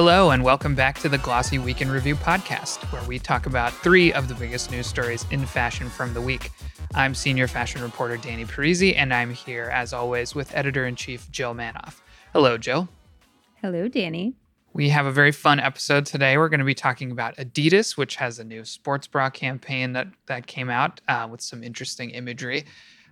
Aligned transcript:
Hello, 0.00 0.30
and 0.30 0.44
welcome 0.44 0.76
back 0.76 0.96
to 1.00 1.08
the 1.08 1.18
Glossy 1.18 1.58
Week 1.58 1.80
in 1.80 1.90
Review 1.90 2.14
podcast, 2.14 2.84
where 2.92 3.02
we 3.08 3.18
talk 3.18 3.46
about 3.46 3.72
three 3.72 4.12
of 4.12 4.28
the 4.28 4.34
biggest 4.36 4.70
news 4.70 4.86
stories 4.86 5.26
in 5.32 5.44
fashion 5.44 5.90
from 5.90 6.14
the 6.14 6.20
week. 6.20 6.52
I'm 6.94 7.16
senior 7.16 7.48
fashion 7.48 7.82
reporter 7.82 8.16
Danny 8.16 8.44
Parisi, 8.44 8.94
and 8.96 9.12
I'm 9.12 9.34
here, 9.34 9.64
as 9.64 9.92
always, 9.92 10.36
with 10.36 10.54
editor 10.54 10.86
in 10.86 10.94
chief 10.94 11.28
Jill 11.32 11.52
Manoff. 11.52 11.96
Hello, 12.32 12.56
Jill. 12.56 12.88
Hello, 13.60 13.88
Danny. 13.88 14.36
We 14.72 14.88
have 14.90 15.04
a 15.04 15.10
very 15.10 15.32
fun 15.32 15.58
episode 15.58 16.06
today. 16.06 16.38
We're 16.38 16.48
going 16.48 16.60
to 16.60 16.64
be 16.64 16.76
talking 16.76 17.10
about 17.10 17.36
Adidas, 17.36 17.96
which 17.96 18.14
has 18.14 18.38
a 18.38 18.44
new 18.44 18.64
sports 18.64 19.08
bra 19.08 19.30
campaign 19.30 19.94
that, 19.94 20.06
that 20.26 20.46
came 20.46 20.70
out 20.70 21.00
uh, 21.08 21.26
with 21.28 21.40
some 21.40 21.64
interesting 21.64 22.10
imagery. 22.10 22.66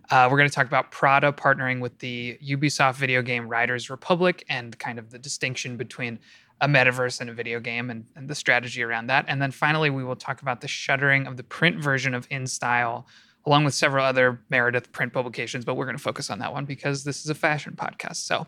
Uh, 0.09 0.29
we're 0.31 0.37
going 0.37 0.49
to 0.49 0.55
talk 0.55 0.67
about 0.67 0.93
Prada 0.93 1.33
partnering 1.33 1.81
with 1.81 1.99
the 1.99 2.39
Ubisoft 2.41 2.95
video 2.95 3.23
game 3.23 3.49
Riders 3.49 3.91
Republic 3.91 4.45
and 4.49 4.79
kind 4.79 5.01
of 5.01 5.11
the 5.11 5.19
distinction 5.19 5.77
between 5.77 6.21
a 6.61 6.69
metaverse 6.69 7.21
and 7.21 7.29
a 7.29 7.33
video 7.33 7.61
game 7.61 7.91
and, 7.91 8.07
and 8.17 8.29
the 8.29 8.35
strategy 8.35 8.83
around 8.83 9.09
that. 9.09 9.27
And 9.29 9.41
then 9.41 9.51
finally, 9.51 9.91
we 9.91 10.05
will 10.05 10.17
talk 10.17 10.43
about 10.43 10.61
the 10.61 10.69
shuttering 10.69 11.27
of 11.27 11.37
the 11.37 11.43
print 11.43 11.83
version 11.83 12.15
of 12.15 12.29
InStyle, 12.31 13.05
along 13.45 13.65
with 13.65 13.75
several 13.75 14.05
other 14.05 14.41
Meredith 14.49 14.91
print 14.93 15.13
publications. 15.13 15.65
But 15.65 15.75
we're 15.75 15.85
going 15.85 15.97
to 15.97 16.03
focus 16.03 16.31
on 16.31 16.39
that 16.39 16.53
one 16.53 16.65
because 16.65 17.05
this 17.05 17.25
is 17.25 17.31
a 17.31 17.35
fashion 17.35 17.75
podcast. 17.77 18.17
So, 18.17 18.47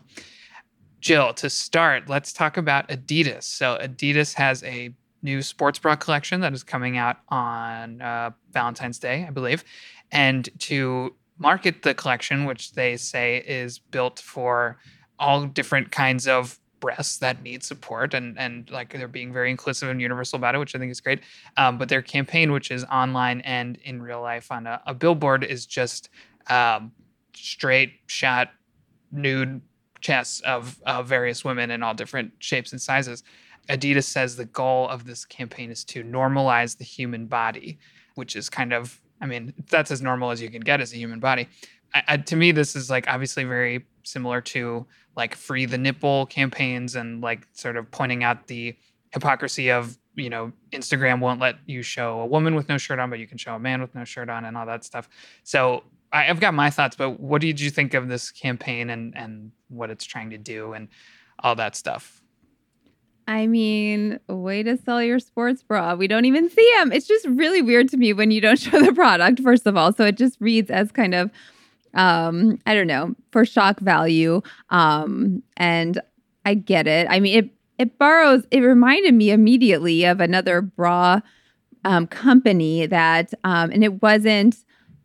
Jill, 1.01 1.33
to 1.35 1.49
start, 1.49 2.09
let's 2.09 2.33
talk 2.33 2.57
about 2.57 2.89
Adidas. 2.89 3.43
So, 3.43 3.77
Adidas 3.81 4.33
has 4.33 4.63
a 4.63 4.93
new 5.21 5.41
sports 5.41 5.77
bra 5.79 5.95
collection 5.95 6.41
that 6.41 6.53
is 6.53 6.63
coming 6.63 6.97
out 6.97 7.17
on 7.29 8.01
uh, 8.01 8.31
Valentine's 8.51 8.99
Day, 8.99 9.25
I 9.27 9.31
believe. 9.31 9.63
And 10.11 10.49
to 10.59 11.15
market 11.37 11.83
the 11.83 11.93
collection, 11.93 12.45
which 12.45 12.73
they 12.73 12.97
say 12.97 13.37
is 13.37 13.79
built 13.79 14.19
for 14.19 14.77
all 15.19 15.45
different 15.45 15.91
kinds 15.91 16.27
of 16.27 16.59
breasts 16.79 17.17
that 17.17 17.41
need 17.41 17.63
support 17.63 18.13
and 18.13 18.37
and 18.39 18.69
like 18.69 18.93
they're 18.93 19.07
being 19.07 19.33
very 19.33 19.49
inclusive 19.51 19.89
and 19.89 20.01
universal 20.01 20.37
about 20.37 20.55
it 20.55 20.57
which 20.57 20.75
i 20.75 20.79
think 20.79 20.91
is 20.91 21.01
great. 21.01 21.21
Um, 21.57 21.77
but 21.77 21.89
their 21.89 22.01
campaign 22.01 22.51
which 22.51 22.71
is 22.71 22.83
online 22.85 23.41
and 23.41 23.77
in 23.83 24.01
real 24.01 24.21
life 24.21 24.51
on 24.51 24.67
a, 24.67 24.81
a 24.85 24.93
billboard 24.93 25.43
is 25.43 25.65
just 25.65 26.09
um, 26.49 26.91
straight 27.35 27.93
shot 28.07 28.51
nude 29.11 29.61
chests 30.01 30.41
of, 30.41 30.79
of 30.85 31.07
various 31.07 31.43
women 31.43 31.71
in 31.71 31.83
all 31.83 31.93
different 31.93 32.31
shapes 32.39 32.71
and 32.71 32.81
sizes. 32.81 33.23
Adidas 33.69 34.05
says 34.05 34.35
the 34.35 34.45
goal 34.45 34.87
of 34.87 35.05
this 35.05 35.25
campaign 35.25 35.69
is 35.69 35.83
to 35.85 36.03
normalize 36.03 36.77
the 36.77 36.83
human 36.83 37.25
body 37.25 37.77
which 38.15 38.35
is 38.35 38.49
kind 38.49 38.73
of 38.73 38.99
i 39.21 39.25
mean 39.25 39.53
that's 39.69 39.91
as 39.91 40.01
normal 40.01 40.31
as 40.31 40.41
you 40.41 40.49
can 40.49 40.61
get 40.61 40.81
as 40.81 40.93
a 40.93 40.97
human 40.97 41.19
body. 41.19 41.47
I, 41.93 42.03
I, 42.07 42.17
to 42.17 42.35
me 42.35 42.51
this 42.51 42.75
is 42.75 42.89
like 42.89 43.07
obviously 43.07 43.43
very 43.43 43.85
similar 44.03 44.41
to 44.41 44.85
like 45.15 45.35
free 45.35 45.65
the 45.65 45.77
nipple 45.77 46.25
campaigns 46.27 46.95
and 46.95 47.21
like 47.21 47.47
sort 47.53 47.77
of 47.77 47.89
pointing 47.91 48.23
out 48.23 48.47
the 48.47 48.75
hypocrisy 49.11 49.71
of 49.71 49.97
you 50.15 50.29
know 50.29 50.51
instagram 50.71 51.19
won't 51.19 51.39
let 51.39 51.55
you 51.65 51.81
show 51.81 52.19
a 52.19 52.25
woman 52.25 52.55
with 52.55 52.69
no 52.69 52.77
shirt 52.77 52.99
on 52.99 53.09
but 53.09 53.19
you 53.19 53.27
can 53.27 53.37
show 53.37 53.55
a 53.55 53.59
man 53.59 53.81
with 53.81 53.93
no 53.95 54.03
shirt 54.03 54.29
on 54.29 54.45
and 54.45 54.55
all 54.57 54.65
that 54.65 54.83
stuff 54.83 55.09
so 55.43 55.83
I, 56.11 56.23
have 56.23 56.39
got 56.39 56.53
my 56.53 56.69
thoughts 56.69 56.95
but 56.95 57.19
what 57.19 57.41
did 57.41 57.59
you 57.59 57.69
think 57.69 57.93
of 57.93 58.07
this 58.07 58.31
campaign 58.31 58.89
and 58.89 59.15
and 59.15 59.51
what 59.69 59.89
it's 59.89 60.05
trying 60.05 60.29
to 60.31 60.37
do 60.37 60.73
and 60.73 60.87
all 61.39 61.55
that 61.55 61.75
stuff 61.75 62.21
I 63.29 63.45
mean, 63.45 64.19
way 64.27 64.63
to 64.63 64.75
sell 64.75 65.03
your 65.03 65.19
sports 65.19 65.61
bra. 65.61 65.93
We 65.93 66.07
don't 66.07 66.25
even 66.25 66.49
see 66.49 66.73
them. 66.77 66.91
It's 66.91 67.05
just 67.05 67.27
really 67.27 67.61
weird 67.61 67.87
to 67.89 67.97
me 67.97 68.11
when 68.11 68.31
you 68.31 68.41
don't 68.41 68.57
show 68.59 68.83
the 68.83 68.91
product, 68.91 69.41
first 69.41 69.67
of 69.67 69.77
all. 69.77 69.93
So 69.93 70.03
it 70.05 70.17
just 70.17 70.41
reads 70.41 70.71
as 70.71 70.91
kind 70.91 71.13
of 71.13 71.29
um 71.93 72.57
i 72.65 72.73
don't 72.73 72.87
know 72.87 73.15
for 73.31 73.45
shock 73.45 73.79
value 73.79 74.41
um 74.69 75.41
and 75.57 75.99
i 76.45 76.53
get 76.53 76.87
it. 76.87 77.07
I 77.09 77.19
mean 77.19 77.37
it 77.37 77.49
it 77.77 77.97
borrows 77.97 78.43
it 78.51 78.61
reminded 78.61 79.13
me 79.13 79.31
immediately 79.31 80.05
of 80.05 80.19
another 80.19 80.61
bra 80.61 81.21
um, 81.85 82.07
company 82.07 82.85
that 82.85 83.33
um 83.43 83.71
and 83.71 83.83
it 83.83 84.01
wasn't 84.01 84.55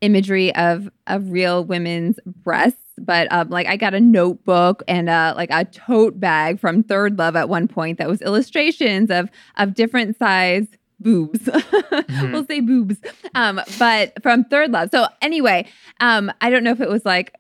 imagery 0.01 0.55
of 0.55 0.91
of 1.07 1.31
real 1.31 1.65
women's 1.65 2.19
breasts 2.27 2.79
but 2.99 3.31
um, 3.33 3.49
like 3.49 3.67
I 3.67 3.77
got 3.77 3.95
a 3.95 4.01
notebook 4.01 4.83
and 4.87 5.09
uh, 5.09 5.35
like 5.37 5.51
a 5.51 5.65
tote 5.65 6.19
bag 6.21 6.61
from 6.61 6.83
ThirdLove 6.85 7.35
at 7.35 7.49
one 7.49 7.67
point 7.67 7.99
that 7.99 8.09
was 8.09 8.23
illustrations 8.23 9.11
of 9.11 9.31
of 9.57 9.75
different 9.75 10.17
size 10.19 10.67
boobs. 11.01 11.39
mm-hmm. 11.41 12.33
we'll 12.33 12.47
say 12.47 12.61
boobs. 12.61 12.97
Um, 13.35 13.61
but 13.79 14.13
from 14.23 14.45
ThirdLove. 14.45 14.91
So 14.91 15.07
anyway, 15.23 15.67
um, 16.01 16.33
I 16.41 16.51
don't 16.51 16.65
know 16.65 16.73
if 16.73 16.81
it 16.81 16.89
was 16.89 17.05
like 17.05 17.35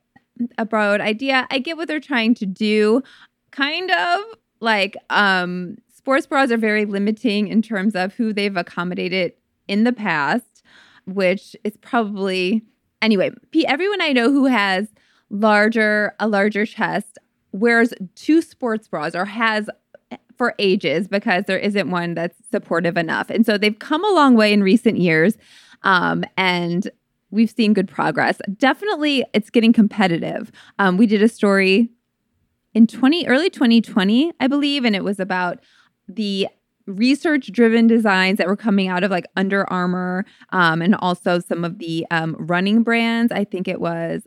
a 0.59 0.65
broad 0.65 1.01
idea. 1.01 1.47
I 1.51 1.59
get 1.59 1.77
what 1.77 1.89
they're 1.89 2.01
trying 2.01 2.35
to 2.37 2.47
do. 2.47 3.03
Kind 3.51 3.91
of 3.91 4.21
like 4.61 4.97
um 5.11 5.77
sports 5.95 6.27
bras 6.27 6.51
are 6.51 6.57
very 6.57 6.85
limiting 6.85 7.49
in 7.49 7.63
terms 7.63 7.95
of 7.95 8.15
who 8.15 8.33
they've 8.33 8.57
accommodated 8.57 9.33
in 9.69 9.85
the 9.85 9.93
past, 9.93 10.63
which 11.07 11.57
is 11.65 11.77
probably 11.79 12.63
anyway, 13.01 13.31
P 13.51 13.67
everyone 13.67 14.01
I 14.01 14.13
know 14.13 14.31
who 14.31 14.47
has 14.47 14.89
larger 15.31 16.15
a 16.19 16.29
larger 16.29 16.67
chest 16.67 17.19
wears 17.53 17.95
two 18.17 18.43
sports 18.43 18.89
bras 18.89 19.15
or 19.15 19.25
has 19.25 19.71
for 20.37 20.55
ages 20.59 21.09
because 21.09 21.45
there 21.45 21.59
isn't 21.59 21.91
one 21.91 22.15
that's 22.15 22.37
supportive 22.50 22.97
enough. 22.97 23.31
And 23.31 23.45
so 23.45 23.59
they've 23.59 23.78
come 23.78 24.05
a 24.05 24.15
long 24.15 24.34
way 24.34 24.53
in 24.53 24.62
recent 24.62 24.99
years. 24.99 25.37
Um, 25.83 26.25
and 26.37 26.91
we've 27.31 27.50
seen 27.50 27.75
good 27.75 27.89
progress. 27.89 28.39
Definitely, 28.56 29.25
it's 29.33 29.50
getting 29.50 29.73
competitive. 29.73 30.50
Um, 30.78 30.97
we 30.97 31.06
did 31.06 31.23
a 31.23 31.28
story 31.28 31.91
in 32.75 32.87
20 32.87 33.27
early 33.27 33.50
2020, 33.50 34.33
I 34.41 34.47
believe, 34.47 34.84
and 34.84 34.97
it 34.97 35.05
was 35.05 35.21
about 35.21 35.61
the 36.09 36.49
research 36.87 37.50
driven 37.50 37.87
designs 37.87 38.39
that 38.39 38.47
were 38.47 38.56
coming 38.56 38.89
out 38.89 39.05
of 39.05 39.11
like 39.11 39.25
Under 39.37 39.71
Armour 39.71 40.25
um, 40.50 40.83
and 40.83 40.94
also 40.97 41.39
some 41.39 41.65
of 41.65 41.78
the 41.78 42.06
um, 42.11 42.37
running 42.39 42.83
brands. 42.83 43.33
I 43.33 43.44
think 43.44 43.69
it 43.69 43.81
was 43.81 44.27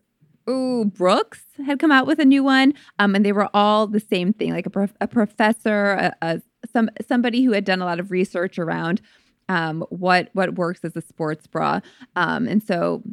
ooh, 0.50 0.86
Brooks 0.86 1.44
had 1.66 1.80
come 1.80 1.92
out 1.92 2.08
with 2.08 2.20
a 2.20 2.26
new 2.26 2.44
one, 2.44 2.74
um, 3.00 3.16
and 3.16 3.26
they 3.26 3.32
were 3.32 3.50
all 3.54 3.88
the 3.88 4.00
same 4.00 4.34
thing, 4.34 4.52
like 4.52 4.66
a, 4.66 4.70
prof- 4.70 4.96
a 5.02 5.08
professor, 5.08 5.94
a, 5.94 6.16
a, 6.22 6.42
some 6.72 6.90
somebody 7.08 7.44
who 7.44 7.52
had 7.52 7.66
done 7.66 7.82
a 7.82 7.86
lot 7.86 8.00
of 8.00 8.12
research 8.12 8.58
around 8.60 9.02
um, 9.50 9.86
what 9.90 10.30
what 10.34 10.56
works 10.56 10.82
as 10.84 10.96
a 10.96 11.02
sports 11.02 11.48
bra, 11.48 11.80
um, 12.16 12.48
and 12.48 12.64
so 12.64 13.04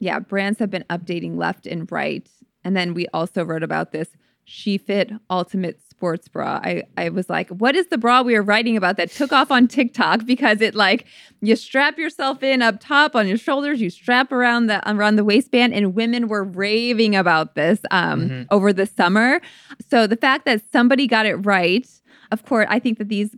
yeah, 0.00 0.18
brands 0.18 0.58
have 0.58 0.70
been 0.70 0.84
updating 0.90 1.36
left 1.36 1.66
and 1.66 1.90
right, 1.90 2.28
and 2.64 2.76
then 2.76 2.94
we 2.94 3.06
also 3.08 3.44
wrote 3.44 3.62
about 3.62 3.92
this 3.92 4.08
SheFit 4.46 5.18
Ultimate 5.30 5.80
sports 6.04 6.28
bra. 6.28 6.60
I, 6.62 6.82
I 6.98 7.08
was 7.08 7.30
like, 7.30 7.48
what 7.48 7.74
is 7.74 7.86
the 7.86 7.96
bra 7.96 8.20
we 8.20 8.34
were 8.34 8.42
writing 8.42 8.76
about 8.76 8.98
that 8.98 9.10
took 9.10 9.32
off 9.32 9.50
on 9.50 9.66
TikTok 9.66 10.26
because 10.26 10.60
it 10.60 10.74
like 10.74 11.06
you 11.40 11.56
strap 11.56 11.96
yourself 11.96 12.42
in 12.42 12.60
up 12.60 12.78
top 12.78 13.16
on 13.16 13.26
your 13.26 13.38
shoulders, 13.38 13.80
you 13.80 13.88
strap 13.88 14.30
around 14.30 14.66
the 14.66 14.86
around 14.90 15.16
the 15.16 15.24
waistband, 15.24 15.72
and 15.72 15.94
women 15.94 16.28
were 16.28 16.44
raving 16.44 17.16
about 17.16 17.54
this 17.54 17.80
um, 17.90 18.20
mm-hmm. 18.20 18.42
over 18.50 18.70
the 18.70 18.84
summer. 18.84 19.40
So 19.88 20.06
the 20.06 20.16
fact 20.16 20.44
that 20.44 20.60
somebody 20.70 21.06
got 21.06 21.24
it 21.24 21.36
right, 21.36 21.88
of 22.30 22.44
course, 22.44 22.66
I 22.68 22.80
think 22.80 22.98
that 22.98 23.08
these 23.08 23.34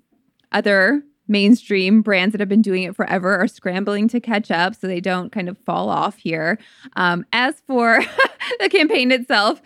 other 0.50 1.04
mainstream 1.28 2.02
brands 2.02 2.32
that 2.32 2.40
have 2.40 2.48
been 2.48 2.62
doing 2.62 2.82
it 2.82 2.96
forever 2.96 3.36
are 3.36 3.46
scrambling 3.46 4.08
to 4.08 4.18
catch 4.18 4.50
up 4.50 4.74
so 4.74 4.88
they 4.88 5.00
don't 5.00 5.30
kind 5.30 5.48
of 5.48 5.56
fall 5.58 5.88
off 5.88 6.16
here. 6.16 6.58
Um, 6.96 7.24
as 7.32 7.62
for 7.64 8.00
the 8.58 8.68
campaign 8.68 9.12
itself, 9.12 9.62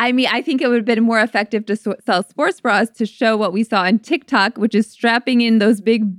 I 0.00 0.12
mean, 0.12 0.28
I 0.32 0.40
think 0.40 0.62
it 0.62 0.68
would 0.68 0.76
have 0.76 0.84
been 0.86 1.04
more 1.04 1.20
effective 1.20 1.66
to 1.66 1.76
sell 1.76 2.22
sports 2.22 2.58
bras 2.58 2.88
to 2.92 3.04
show 3.04 3.36
what 3.36 3.52
we 3.52 3.62
saw 3.62 3.82
on 3.82 3.98
TikTok, 3.98 4.56
which 4.56 4.74
is 4.74 4.90
strapping 4.90 5.42
in 5.42 5.58
those 5.58 5.82
big 5.82 6.10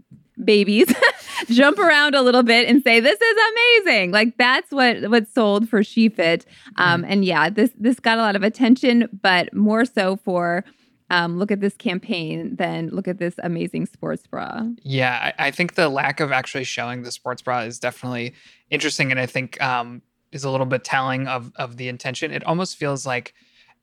babies, 0.45 0.93
jump 1.47 1.79
around 1.79 2.13
a 2.13 2.21
little 2.21 2.43
bit 2.43 2.69
and 2.69 2.83
say, 2.83 2.99
"This 2.99 3.19
is 3.19 3.37
amazing!" 3.51 4.11
Like 4.11 4.37
that's 4.37 4.71
what 4.71 5.09
what 5.09 5.27
sold 5.27 5.67
for 5.67 5.81
SheFit. 5.81 6.45
Um, 6.75 7.03
and 7.07 7.25
yeah, 7.25 7.49
this 7.49 7.71
this 7.75 7.99
got 7.99 8.19
a 8.19 8.21
lot 8.21 8.35
of 8.35 8.43
attention, 8.43 9.09
but 9.21 9.53
more 9.53 9.83
so 9.83 10.15
for. 10.15 10.63
Um, 11.09 11.37
look 11.37 11.51
at 11.51 11.59
this 11.59 11.75
campaign 11.75 12.55
than 12.55 12.87
look 12.87 13.05
at 13.05 13.17
this 13.17 13.35
amazing 13.43 13.85
sports 13.85 14.25
bra. 14.25 14.61
Yeah, 14.81 15.33
I, 15.37 15.47
I, 15.47 15.51
think 15.51 15.75
the 15.75 15.89
lack 15.89 16.21
of 16.21 16.31
actually 16.31 16.63
showing 16.63 17.03
the 17.03 17.11
sports 17.11 17.41
bra 17.41 17.63
is 17.63 17.79
definitely 17.79 18.33
interesting, 18.69 19.11
and 19.11 19.19
I 19.19 19.25
think 19.25 19.61
um, 19.61 20.01
is 20.31 20.45
a 20.45 20.49
little 20.49 20.65
bit 20.65 20.85
telling 20.85 21.27
of 21.27 21.51
of 21.57 21.75
the 21.75 21.89
intention. 21.89 22.31
It 22.31 22.45
almost 22.45 22.77
feels 22.77 23.05
like 23.05 23.33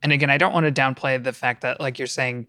and 0.03 0.13
again, 0.13 0.31
I 0.31 0.39
don't 0.39 0.53
want 0.53 0.73
to 0.73 0.81
downplay 0.81 1.23
the 1.23 1.33
fact 1.33 1.63
that, 1.63 1.81
like 1.81 1.99
you're 1.99 2.07
saying, 2.07 2.47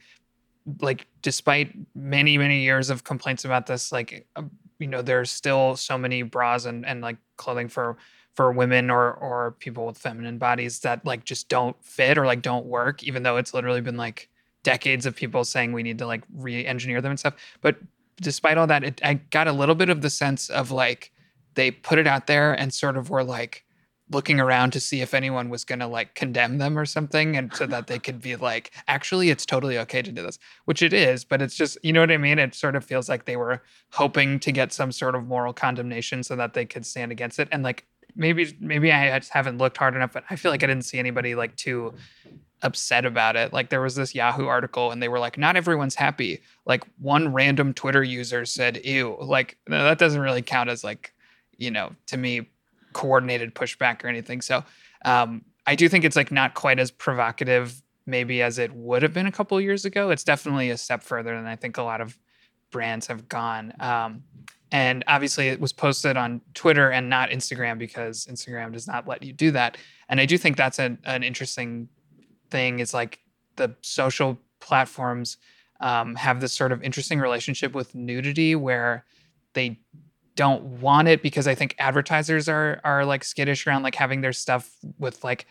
like 0.81 1.07
despite 1.21 1.73
many 1.95 2.37
many 2.37 2.61
years 2.61 2.89
of 2.89 3.03
complaints 3.03 3.45
about 3.45 3.65
this, 3.65 3.91
like 3.91 4.27
uh, 4.35 4.43
you 4.79 4.87
know, 4.87 5.01
there's 5.01 5.31
still 5.31 5.75
so 5.75 5.97
many 5.97 6.21
bras 6.21 6.65
and 6.65 6.85
and 6.85 7.01
like 7.01 7.17
clothing 7.37 7.67
for 7.67 7.97
for 8.35 8.51
women 8.51 8.89
or 8.89 9.13
or 9.13 9.51
people 9.59 9.85
with 9.85 9.97
feminine 9.97 10.37
bodies 10.37 10.79
that 10.79 11.05
like 11.05 11.25
just 11.25 11.49
don't 11.49 11.75
fit 11.83 12.17
or 12.17 12.25
like 12.25 12.41
don't 12.41 12.65
work, 12.65 13.03
even 13.03 13.23
though 13.23 13.37
it's 13.37 13.53
literally 13.53 13.81
been 13.81 13.97
like 13.97 14.29
decades 14.63 15.05
of 15.05 15.15
people 15.15 15.43
saying 15.43 15.71
we 15.71 15.83
need 15.83 15.97
to 15.97 16.05
like 16.05 16.23
re-engineer 16.33 17.01
them 17.01 17.11
and 17.11 17.19
stuff. 17.19 17.35
But 17.61 17.77
despite 18.21 18.57
all 18.57 18.67
that, 18.67 18.83
it, 18.83 19.01
I 19.03 19.15
got 19.15 19.47
a 19.47 19.53
little 19.53 19.75
bit 19.75 19.89
of 19.89 20.01
the 20.01 20.09
sense 20.09 20.49
of 20.49 20.71
like 20.71 21.11
they 21.55 21.71
put 21.71 21.97
it 21.97 22.07
out 22.07 22.27
there 22.27 22.53
and 22.53 22.73
sort 22.73 22.97
of 22.97 23.09
were 23.09 23.23
like 23.23 23.65
looking 24.11 24.39
around 24.39 24.71
to 24.71 24.79
see 24.79 25.01
if 25.01 25.13
anyone 25.13 25.49
was 25.49 25.63
going 25.63 25.79
to 25.79 25.87
like 25.87 26.15
condemn 26.15 26.57
them 26.57 26.77
or 26.77 26.85
something 26.85 27.37
and 27.37 27.53
so 27.53 27.65
that 27.65 27.87
they 27.87 27.99
could 27.99 28.21
be 28.21 28.35
like 28.35 28.71
actually 28.87 29.29
it's 29.29 29.45
totally 29.45 29.77
okay 29.77 30.01
to 30.01 30.11
do 30.11 30.21
this 30.21 30.39
which 30.65 30.81
it 30.81 30.93
is 30.93 31.23
but 31.23 31.41
it's 31.41 31.55
just 31.55 31.77
you 31.83 31.93
know 31.93 32.01
what 32.01 32.11
i 32.11 32.17
mean? 32.17 32.39
It 32.39 32.55
sort 32.55 32.75
of 32.75 32.83
feels 32.83 33.09
like 33.09 33.25
they 33.25 33.37
were 33.37 33.61
hoping 33.91 34.39
to 34.39 34.51
get 34.51 34.73
some 34.73 34.91
sort 34.91 35.15
of 35.15 35.27
moral 35.27 35.53
condemnation 35.53 36.23
so 36.23 36.35
that 36.35 36.53
they 36.53 36.65
could 36.65 36.85
stand 36.85 37.11
against 37.11 37.39
it 37.39 37.47
and 37.51 37.63
like 37.63 37.85
maybe 38.15 38.55
maybe 38.59 38.91
i 38.91 39.17
just 39.19 39.31
haven't 39.31 39.59
looked 39.59 39.77
hard 39.77 39.95
enough 39.95 40.13
but 40.13 40.23
i 40.29 40.35
feel 40.35 40.51
like 40.51 40.63
i 40.63 40.67
didn't 40.67 40.85
see 40.85 40.97
anybody 40.97 41.35
like 41.35 41.55
too 41.55 41.93
upset 42.61 43.05
about 43.05 43.35
it. 43.35 43.53
Like 43.53 43.69
there 43.69 43.81
was 43.81 43.95
this 43.95 44.13
yahoo 44.13 44.47
article 44.47 44.91
and 44.91 45.01
they 45.01 45.07
were 45.07 45.19
like 45.19 45.37
not 45.37 45.55
everyone's 45.55 45.95
happy. 45.95 46.41
Like 46.65 46.83
one 46.97 47.33
random 47.33 47.73
twitter 47.73 48.03
user 48.03 48.45
said 48.45 48.81
ew 48.83 49.17
like 49.21 49.57
that 49.67 49.97
doesn't 49.97 50.21
really 50.21 50.41
count 50.41 50.69
as 50.69 50.83
like 50.83 51.13
you 51.57 51.71
know 51.71 51.91
to 52.07 52.17
me 52.17 52.49
coordinated 52.93 53.55
pushback 53.55 54.03
or 54.03 54.07
anything. 54.07 54.41
So 54.41 54.63
um, 55.05 55.43
I 55.65 55.75
do 55.75 55.89
think 55.89 56.03
it's 56.05 56.15
like 56.15 56.31
not 56.31 56.53
quite 56.53 56.79
as 56.79 56.91
provocative 56.91 57.81
maybe 58.09 58.41
as 58.41 58.57
it 58.57 58.73
would 58.73 59.03
have 59.03 59.13
been 59.13 59.27
a 59.27 59.31
couple 59.31 59.59
years 59.61 59.85
ago. 59.85 60.09
It's 60.09 60.23
definitely 60.23 60.71
a 60.71 60.77
step 60.77 61.03
further 61.03 61.35
than 61.35 61.45
I 61.45 61.55
think 61.55 61.77
a 61.77 61.83
lot 61.83 62.01
of 62.01 62.17
brands 62.71 63.07
have 63.07 63.29
gone. 63.29 63.73
Um, 63.79 64.23
and 64.71 65.03
obviously, 65.07 65.47
it 65.47 65.59
was 65.59 65.73
posted 65.73 66.17
on 66.17 66.41
Twitter 66.53 66.91
and 66.91 67.09
not 67.09 67.29
Instagram 67.29 67.79
because 67.79 68.27
Instagram 68.27 68.73
does 68.73 68.87
not 68.87 69.07
let 69.07 69.23
you 69.23 69.33
do 69.33 69.51
that. 69.51 69.77
And 70.09 70.19
I 70.19 70.25
do 70.25 70.37
think 70.37 70.57
that's 70.57 70.79
an, 70.79 70.99
an 71.05 71.23
interesting 71.23 71.89
thing. 72.51 72.79
Is 72.79 72.93
like 72.93 73.19
the 73.55 73.75
social 73.81 74.37
platforms 74.59 75.37
um, 75.79 76.15
have 76.15 76.39
this 76.39 76.53
sort 76.53 76.71
of 76.71 76.83
interesting 76.83 77.19
relationship 77.19 77.73
with 77.73 77.95
nudity 77.95 78.55
where 78.55 79.05
they 79.53 79.79
don't 80.39 80.63
want 80.79 81.09
it 81.09 81.21
because 81.21 81.47
I 81.49 81.53
think 81.53 81.75
advertisers 81.79 82.47
are 82.47 82.79
are 82.85 83.03
like 83.03 83.25
skittish 83.25 83.67
around 83.67 83.83
like 83.83 83.95
having 83.95 84.21
their 84.21 84.31
stuff 84.31 84.73
with 84.97 85.21
like 85.21 85.45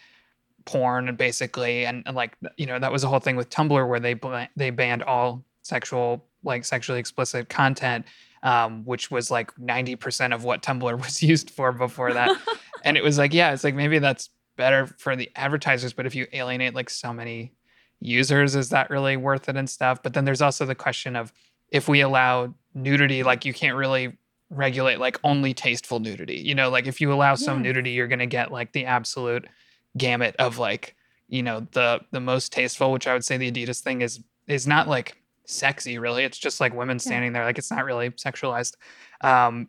porn 0.64 1.11
and 1.11 1.19
basically. 1.19 1.85
And, 1.85 2.02
and 2.06 2.17
like 2.17 2.38
you 2.56 2.64
know 2.64 2.79
that 2.79 2.90
was 2.90 3.02
the 3.02 3.08
whole 3.08 3.20
thing 3.20 3.37
with 3.37 3.50
Tumblr 3.50 3.87
where 3.87 4.00
they 4.00 4.19
they 4.56 4.70
banned 4.70 5.02
all 5.02 5.44
sexual 5.61 6.25
like 6.43 6.64
sexually 6.64 6.99
explicit 6.99 7.50
content 7.50 8.06
um, 8.43 8.85
which 8.87 9.11
was 9.11 9.31
like 9.31 9.55
90% 9.56 10.32
of 10.32 10.44
what 10.44 10.62
Tumblr 10.62 10.99
was 11.05 11.23
used 11.23 11.50
for 11.50 11.70
before 11.70 12.14
that. 12.14 12.31
And 12.84 12.96
it 12.96 13.02
was 13.02 13.19
like 13.19 13.34
yeah 13.34 13.52
it's 13.52 13.64
like 13.64 13.75
maybe 13.75 13.99
that's 13.99 14.31
better 14.56 14.87
for 14.87 15.17
the 15.17 15.31
advertisers 15.34 15.93
but 15.93 16.06
if 16.06 16.14
you 16.14 16.29
alienate 16.32 16.75
like 16.75 16.88
so 16.88 17.12
many 17.12 17.52
users 18.00 18.55
is 18.55 18.70
that 18.70 18.88
really 18.88 19.17
worth 19.19 19.49
it 19.50 19.56
and 19.56 19.69
stuff? 19.69 20.02
But 20.02 20.14
then 20.14 20.25
there's 20.25 20.41
also 20.41 20.64
the 20.64 20.76
question 20.76 21.17
of 21.17 21.32
if 21.70 21.88
we 21.88 22.00
allow 22.00 22.55
nudity 22.73 23.25
like 23.25 23.44
you 23.44 23.52
can't 23.52 23.76
really 23.76 24.17
regulate 24.50 24.98
like 24.98 25.18
only 25.24 25.52
tasteful 25.52 26.00
nudity. 26.00 26.36
You 26.36 26.54
know, 26.54 26.70
like 26.70 26.86
if 26.86 27.00
you 27.00 27.12
allow 27.12 27.34
some 27.34 27.62
nudity, 27.62 27.90
you're 27.90 28.08
going 28.08 28.18
to 28.18 28.26
get 28.26 28.50
like 28.50 28.72
the 28.72 28.86
absolute 28.86 29.46
gamut 29.96 30.36
of 30.38 30.58
like, 30.58 30.96
you 31.28 31.42
know, 31.42 31.66
the 31.72 32.00
the 32.10 32.20
most 32.20 32.52
tasteful, 32.52 32.92
which 32.92 33.06
I 33.06 33.12
would 33.12 33.24
say 33.24 33.36
the 33.36 33.50
Adidas 33.50 33.80
thing 33.80 34.00
is 34.00 34.20
is 34.46 34.66
not 34.66 34.88
like 34.88 35.16
sexy 35.44 35.98
really. 35.98 36.24
It's 36.24 36.38
just 36.38 36.60
like 36.60 36.74
women 36.74 36.98
standing 36.98 37.32
yeah. 37.32 37.40
there 37.40 37.44
like 37.46 37.58
it's 37.58 37.70
not 37.70 37.84
really 37.84 38.10
sexualized. 38.10 38.76
Um 39.20 39.68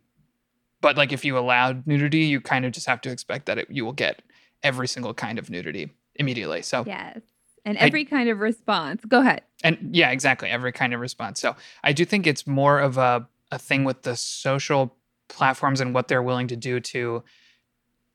but 0.81 0.95
like 0.95 1.11
if 1.11 1.25
you 1.25 1.37
allowed 1.37 1.85
nudity, 1.85 2.19
you 2.19 2.39
kind 2.39 2.65
of 2.65 2.71
just 2.71 2.87
have 2.87 3.01
to 3.01 3.11
expect 3.11 3.47
that 3.47 3.57
it, 3.57 3.67
you 3.69 3.83
will 3.83 3.93
get 3.93 4.21
every 4.63 4.87
single 4.87 5.13
kind 5.13 5.37
of 5.37 5.49
nudity 5.49 5.91
immediately. 6.15 6.61
So 6.61 6.83
Yes. 6.87 7.19
And 7.65 7.77
every 7.77 8.01
I, 8.01 8.05
kind 8.05 8.29
of 8.29 8.39
response. 8.39 9.03
Go 9.05 9.19
ahead. 9.19 9.41
And 9.63 9.89
yeah, 9.91 10.11
exactly. 10.11 10.49
Every 10.49 10.71
kind 10.71 10.93
of 10.93 11.01
response. 11.01 11.41
So 11.41 11.57
I 11.83 11.91
do 11.91 12.05
think 12.05 12.25
it's 12.25 12.47
more 12.47 12.79
of 12.79 12.97
a 12.97 13.27
a 13.51 13.60
thing 13.60 13.84
with 13.84 14.04
the 14.04 14.16
social 14.16 14.96
platforms 15.28 15.80
and 15.80 15.94
what 15.94 16.07
they're 16.07 16.24
willing 16.24 16.48
to 16.48 16.56
do 16.56 16.80
to 16.80 17.24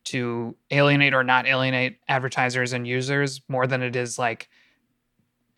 to 0.04 0.54
alienate 0.70 1.14
or 1.14 1.24
not 1.24 1.46
alienate 1.46 1.98
advertisers 2.08 2.72
and 2.72 2.86
users 2.86 3.40
more 3.48 3.66
than 3.66 3.82
it 3.82 3.96
is 3.96 4.18
like 4.18 4.48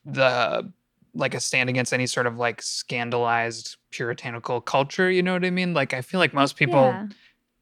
the 0.04 0.72
like 1.14 1.34
a 1.34 1.40
stand 1.40 1.68
against 1.68 1.92
any 1.92 2.06
sort 2.06 2.26
of 2.26 2.36
like 2.36 2.62
scandalized 2.62 3.76
puritanical 3.90 4.60
culture 4.60 5.10
you 5.10 5.22
know 5.22 5.32
what 5.32 5.44
i 5.44 5.50
mean? 5.50 5.74
Like 5.74 5.94
i 5.94 6.00
feel 6.00 6.20
like 6.20 6.32
most 6.32 6.56
people 6.56 6.82
yeah. 6.82 7.08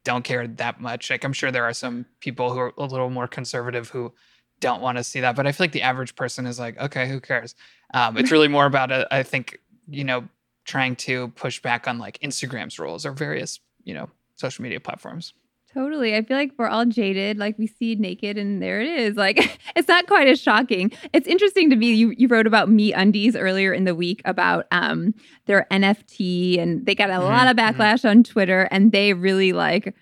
don't 0.03 0.23
care 0.23 0.47
that 0.47 0.79
much. 0.79 1.09
Like 1.09 1.23
i'm 1.23 1.33
sure 1.33 1.51
there 1.51 1.63
are 1.63 1.73
some 1.73 2.05
people 2.19 2.53
who 2.53 2.59
are 2.59 2.73
a 2.77 2.85
little 2.85 3.09
more 3.09 3.27
conservative 3.27 3.89
who 3.89 4.13
don't 4.61 4.81
want 4.81 4.97
to 4.97 5.03
see 5.03 5.19
that 5.19 5.35
but 5.35 5.45
i 5.45 5.51
feel 5.51 5.65
like 5.65 5.73
the 5.73 5.81
average 5.81 6.15
person 6.15 6.45
is 6.45 6.59
like 6.59 6.77
okay 6.79 7.07
who 7.07 7.19
cares? 7.19 7.55
Um, 7.93 8.17
it's 8.17 8.31
really 8.35 8.47
more 8.47 8.65
about 8.65 8.91
a, 8.91 9.07
I 9.13 9.23
think 9.23 9.59
you 9.87 10.03
know 10.03 10.27
trying 10.65 10.95
to 10.95 11.29
push 11.29 11.61
back 11.61 11.87
on 11.87 11.97
like 11.99 12.19
Instagram's 12.19 12.77
rules 12.79 13.05
or 13.05 13.11
various, 13.11 13.59
you 13.83 13.93
know, 13.93 14.09
social 14.35 14.63
media 14.63 14.79
platforms. 14.79 15.33
Totally. 15.75 16.15
I 16.15 16.23
feel 16.23 16.37
like 16.37 16.53
we're 16.57 16.69
all 16.69 16.85
jaded. 16.85 17.37
Like 17.37 17.59
we 17.59 17.67
see 17.67 17.95
naked 17.95 18.37
and 18.37 18.61
there 18.61 18.79
it 18.79 18.87
is. 18.87 19.17
Like 19.17 19.59
it's 19.75 19.89
not 19.89 20.07
quite 20.07 20.27
as 20.27 20.41
shocking. 20.41 20.91
It's 21.11 21.27
interesting 21.27 21.69
to 21.69 21.75
me. 21.75 21.93
You, 21.93 22.13
you 22.17 22.29
wrote 22.29 22.47
about 22.47 22.69
MeUndies 22.69 23.35
earlier 23.37 23.73
in 23.73 23.83
the 23.83 23.93
week 23.93 24.21
about 24.23 24.67
um 24.71 25.13
their 25.47 25.67
NFT 25.71 26.59
and 26.59 26.85
they 26.85 26.95
got 26.95 27.09
a 27.09 27.13
mm-hmm. 27.13 27.23
lot 27.23 27.47
of 27.47 27.57
mm-hmm. 27.57 27.81
backlash 27.81 27.99
mm-hmm. 27.99 28.07
on 28.07 28.23
Twitter 28.23 28.69
and 28.71 28.93
they 28.93 29.13
really 29.13 29.51
like 29.51 29.93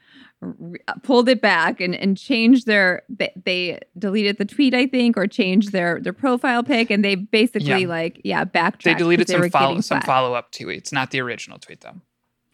pulled 1.03 1.29
it 1.29 1.41
back 1.41 1.79
and, 1.79 1.95
and 1.95 2.17
changed 2.17 2.65
their 2.65 3.03
they, 3.09 3.31
they, 3.45 3.79
deleted 3.97 4.37
the 4.37 4.45
tweet 4.45 4.73
I 4.73 4.87
think 4.87 5.17
or 5.17 5.27
changed 5.27 5.71
their 5.71 5.99
their 5.99 6.13
profile 6.13 6.63
pic 6.63 6.89
and 6.89 7.03
they 7.03 7.15
basically 7.15 7.83
yeah. 7.83 7.87
like 7.87 8.21
yeah 8.23 8.43
backtracked. 8.43 8.83
They 8.97 9.03
deleted 9.03 9.27
some 9.27 9.49
follow 9.49 9.81
some 9.81 10.01
follow 10.01 10.33
up 10.33 10.51
tweets, 10.51 10.91
not 10.91 11.11
the 11.11 11.21
original 11.21 11.59
tweet 11.59 11.81
though. 11.81 12.01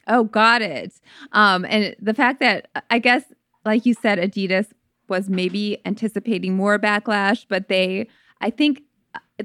Oh, 0.08 0.24
got 0.24 0.62
it. 0.62 0.94
Um, 1.34 1.66
and 1.66 1.96
the 2.02 2.14
fact 2.14 2.40
that 2.40 2.70
I 2.90 3.00
guess 3.00 3.24
like 3.66 3.86
you 3.86 3.94
said, 3.94 4.18
Adidas 4.18 4.68
was 5.08 5.30
maybe 5.30 5.80
anticipating 5.86 6.56
more 6.56 6.80
backlash, 6.80 7.46
but 7.50 7.68
they 7.68 8.08
I 8.42 8.50
think 8.50 8.82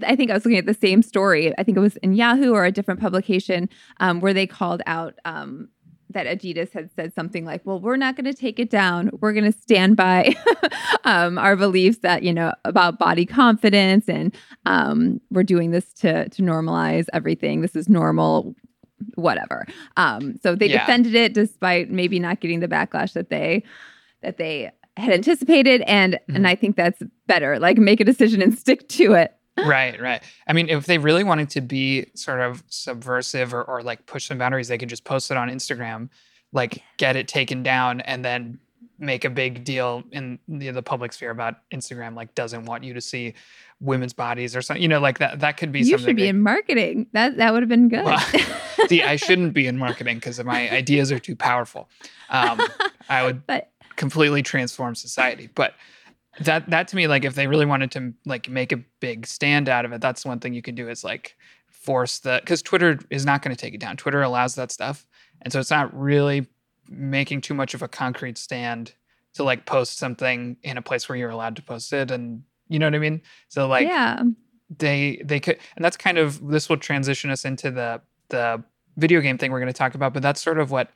I 0.03 0.17
think 0.17 0.31
I 0.31 0.35
was 0.35 0.45
looking 0.45 0.59
at 0.59 0.67
the 0.67 0.75
same 0.75 1.03
story. 1.03 1.57
I 1.59 1.63
think 1.63 1.77
it 1.77 1.81
was 1.81 1.97
in 1.99 2.15
Yahoo 2.15 2.53
or 2.53 2.65
a 2.65 2.73
different 2.73 3.01
publication 3.01 3.69
um, 4.01 4.21
where 4.21 4.35
they 4.35 4.47
called 4.47 4.83
out 4.87 5.15
um, 5.25 5.69
that 6.15 6.27
Adidas 6.27 6.73
had 6.73 6.91
said 6.97 7.15
something 7.15 7.45
like, 7.45 7.61
"Well, 7.65 7.79
we're 7.79 7.97
not 7.97 8.17
going 8.17 8.25
to 8.25 8.35
take 8.35 8.59
it 8.59 8.71
down. 8.71 9.11
We're 9.21 9.33
going 9.33 9.51
to 9.51 9.59
stand 9.59 9.97
by 9.97 10.35
um, 11.05 11.39
our 11.39 11.57
beliefs 11.57 11.99
that 11.99 12.23
you 12.23 12.33
know 12.33 12.55
about 12.65 12.99
body 12.99 13.27
confidence, 13.27 14.09
and 14.09 14.35
um, 14.65 15.21
we're 15.31 15.43
doing 15.43 15.71
this 15.71 15.93
to 15.95 16.29
to 16.29 16.43
normalize 16.43 17.07
everything. 17.13 17.61
This 17.61 17.77
is 17.77 17.89
normal, 17.89 18.55
whatever." 19.17 19.67
Um, 19.97 20.39
so 20.43 20.55
they 20.55 20.69
yeah. 20.69 20.81
defended 20.81 21.15
it 21.15 21.35
despite 21.35 21.91
maybe 21.91 22.19
not 22.19 22.41
getting 22.41 22.61
the 22.61 22.69
backlash 22.69 23.13
that 23.13 23.29
they 23.29 23.63
that 24.23 24.39
they 24.39 24.71
had 24.97 25.13
anticipated, 25.13 25.83
and 25.83 26.15
mm-hmm. 26.15 26.37
and 26.37 26.49
I 26.49 26.55
think 26.55 26.77
that's 26.77 27.03
better. 27.27 27.59
Like 27.59 27.77
make 27.77 28.01
a 28.01 28.05
decision 28.05 28.41
and 28.41 28.59
stick 28.59 28.89
to 28.91 29.13
it 29.15 29.35
right, 29.59 30.01
right. 30.01 30.23
I 30.47 30.53
mean, 30.53 30.69
if 30.69 30.87
they 30.87 30.99
really 30.99 31.25
wanted 31.25 31.51
to 31.51 31.61
be 31.61 32.07
sort 32.15 32.41
of 32.41 32.63
subversive 32.69 33.55
or, 33.55 33.63
or 33.65 33.83
like 33.83 34.07
push 34.07 34.27
some 34.27 34.39
boundaries, 34.39 34.69
they 34.69 34.79
could 34.79 34.89
just 34.89 35.05
post 35.05 35.31
it 35.31 35.37
on 35.37 35.49
Instagram, 35.49 36.09
like 36.53 36.83
get 36.97 37.17
it 37.17 37.29
taken 37.29 37.63
down, 37.63 38.01
and 38.01 38.25
then 38.25 38.59
make 38.99 39.25
a 39.25 39.31
big 39.31 39.65
deal 39.65 40.05
in 40.13 40.39
the, 40.49 40.71
the 40.71 40.83
public 40.83 41.13
sphere 41.13 41.31
about 41.31 41.57
Instagram, 41.73 42.15
like 42.15 42.35
doesn't 42.35 42.65
want 42.65 42.85
you 42.85 42.95
to 42.95 43.01
see 43.01 43.35
women's 43.81 44.13
bodies 44.13 44.57
or 44.57 44.63
something. 44.63 44.83
You 44.83 44.89
know, 44.89 45.01
like 45.01 45.19
that. 45.19 45.41
That 45.41 45.57
could 45.57 45.73
be. 45.73 45.81
You 45.81 45.85
something 45.85 46.07
should 46.07 46.17
be 46.17 46.29
in 46.29 46.41
marketing. 46.41 47.07
That 47.13 47.37
that 47.37 47.53
would 47.53 47.63
have 47.63 47.69
been 47.69 47.89
good. 47.89 48.05
Well, 48.05 48.25
see, 48.89 49.03
I 49.03 49.17
shouldn't 49.17 49.53
be 49.55 49.67
in 49.67 49.79
marketing 49.79 50.17
because 50.17 50.43
my 50.43 50.71
ideas 50.71 51.13
are 51.13 51.19
too 51.19 51.37
powerful. 51.37 51.89
Um, 52.31 52.61
I 53.09 53.25
would 53.25 53.47
but, 53.47 53.71
completely 53.97 54.43
transform 54.43 54.95
society, 54.95 55.49
but 55.55 55.75
that 56.41 56.69
that 56.71 56.89
to 56.89 56.97
me 56.97 57.07
like 57.07 57.25
if 57.25 57.35
they 57.35 57.47
really 57.47 57.67
wanted 57.67 57.91
to 57.93 58.13
like 58.27 58.49
make 58.49 58.73
a 58.73 58.79
big 59.01 59.27
stand 59.27 59.69
out 59.69 59.85
of 59.85 59.93
it 59.93 60.01
that's 60.01 60.25
one 60.25 60.41
thing 60.41 60.53
you 60.53 60.63
can 60.63 60.75
do 60.75 60.89
is 60.89 61.05
like 61.05 61.37
force 61.85 62.21
the 62.21 62.41
because 62.43 62.63
twitter 62.63 62.99
is 63.11 63.27
not 63.27 63.43
going 63.43 63.55
to 63.55 63.61
take 63.61 63.75
it 63.75 63.81
down. 63.81 63.97
Twitter 63.97 64.23
allows 64.23 64.55
that 64.55 64.73
stuff. 64.73 65.07
And 65.43 65.53
so 65.53 65.61
it's 65.61 65.71
not 65.71 65.95
really 65.99 66.47
making 66.89 67.43
too 67.43 67.55
much 67.55 67.75
of 67.75 67.83
a 67.83 67.89
concrete 67.89 68.39
stand 68.39 68.95
to 69.35 69.45
like 69.45 69.67
post 69.67 69.99
something 69.99 70.57
in 70.63 70.79
a 70.79 70.83
place 70.83 71.09
where 71.09 71.17
you're 71.17 71.31
allowed 71.31 71.57
to 71.57 71.63
post 71.63 71.93
it. 71.93 72.11
And 72.11 72.43
you 72.69 72.79
know 72.79 72.87
what 72.87 72.95
i 72.95 72.99
mean? 72.99 73.21
So 73.49 73.69
like 73.69 73.87
yeah. 73.87 74.23
they 74.79 75.21
they 75.25 75.41
could 75.41 75.59
and 75.77 75.85
that's 75.85 75.97
kind 75.97 76.17
of 76.17 76.47
this 76.49 76.69
will 76.69 76.79
transition 76.79 77.31
us 77.31 77.45
into 77.45 77.71
the 77.71 78.01
the 78.31 78.65
video 78.97 79.21
game 79.21 79.37
thing 79.37 79.53
we're 79.53 79.61
going 79.61 79.73
to 79.73 79.77
talk 79.77 79.97
about 79.97 80.15
but 80.15 80.23
that's 80.23 80.41
sort 80.41 80.59
of 80.59 80.71
what 80.71 80.89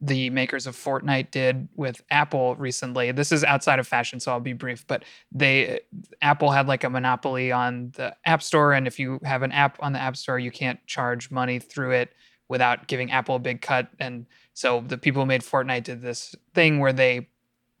the 0.00 0.30
makers 0.30 0.66
of 0.66 0.76
Fortnite 0.76 1.30
did 1.32 1.68
with 1.74 2.02
Apple 2.10 2.54
recently. 2.56 3.10
This 3.10 3.32
is 3.32 3.42
outside 3.42 3.78
of 3.80 3.86
fashion, 3.86 4.20
so 4.20 4.30
I'll 4.30 4.40
be 4.40 4.52
brief. 4.52 4.86
But 4.86 5.04
they 5.32 5.80
Apple 6.22 6.50
had 6.52 6.68
like 6.68 6.84
a 6.84 6.90
monopoly 6.90 7.50
on 7.50 7.92
the 7.96 8.14
App 8.24 8.42
Store, 8.42 8.72
and 8.72 8.86
if 8.86 8.98
you 8.98 9.18
have 9.24 9.42
an 9.42 9.50
app 9.50 9.76
on 9.80 9.92
the 9.92 9.98
App 9.98 10.16
Store, 10.16 10.38
you 10.38 10.50
can't 10.50 10.84
charge 10.86 11.30
money 11.30 11.58
through 11.58 11.92
it 11.92 12.12
without 12.48 12.86
giving 12.86 13.10
Apple 13.10 13.36
a 13.36 13.40
big 13.40 13.60
cut. 13.60 13.88
And 13.98 14.26
so 14.54 14.82
the 14.86 14.98
people 14.98 15.22
who 15.22 15.26
made 15.26 15.42
Fortnite 15.42 15.84
did 15.84 16.00
this 16.00 16.34
thing 16.54 16.78
where 16.78 16.92
they 16.92 17.28